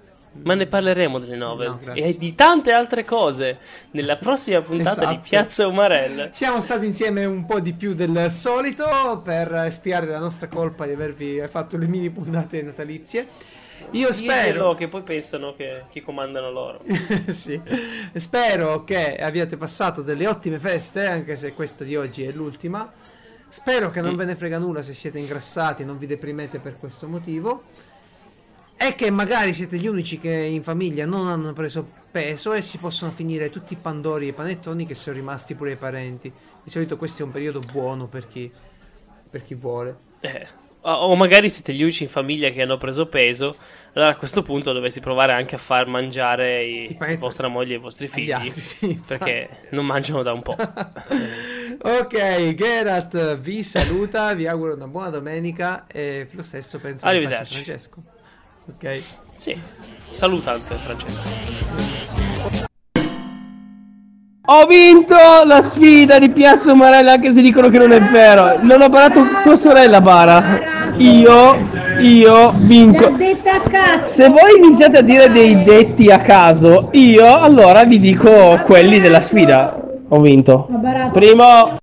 [0.43, 3.57] Ma ne parleremo delle novel No, e di tante altre cose
[3.91, 5.27] nella prossima puntata di Esatto.
[5.29, 6.29] Piazza Umarell.
[6.31, 10.91] Siamo stati insieme un po' di più del solito per spiare la nostra colpa di
[10.91, 13.27] avervi fatto le mini puntate natalizie.
[13.91, 14.75] Io spero.
[14.75, 16.81] Che poi pensano che, che comandano loro.
[17.27, 17.59] sì.
[18.13, 22.91] Spero che abbiate passato delle ottime feste, anche se questa di oggi è l'ultima.
[23.55, 24.17] Spero che non Mm.
[24.17, 27.63] ve ne frega nulla se siete ingrassati e non vi deprimete per questo motivo.
[28.75, 32.77] E che magari siete gli unici che in famiglia non hanno preso peso e si
[32.77, 36.29] possono finire tutti i pandori e i panettoni che sono rimasti pure ai parenti.
[36.61, 38.51] Di solito questo è un periodo buono per chi,
[39.29, 39.95] per chi vuole.
[40.19, 40.45] Eh,
[40.81, 43.55] O magari siete gli unici in famiglia che hanno preso peso.
[43.93, 47.79] Allora a questo punto dovresti provare anche a far mangiare i, vostra moglie e i
[47.79, 48.31] vostri figli.
[48.33, 50.55] altri, sì, perché non mangiano da un po'.
[51.81, 57.45] ok, Geralt vi saluta, vi auguro una buona domenica e lo stesso penso che faccia.
[57.45, 58.03] Francesco.
[58.67, 59.01] Ok.
[59.35, 59.59] Sì,
[60.09, 61.21] salutante Francesco.
[64.47, 65.15] Ho vinto
[65.45, 68.61] la sfida di Piazza Umarella anche se dicono che non è vero.
[68.61, 70.93] Non ho parato tua sorella bara.
[70.97, 71.57] Io,
[71.99, 73.17] io vinco.
[74.05, 79.19] Se voi iniziate a dire dei detti a caso, io allora vi dico quelli della
[79.19, 79.84] sfida.
[80.09, 80.67] Ho vinto.
[81.13, 81.77] Primo.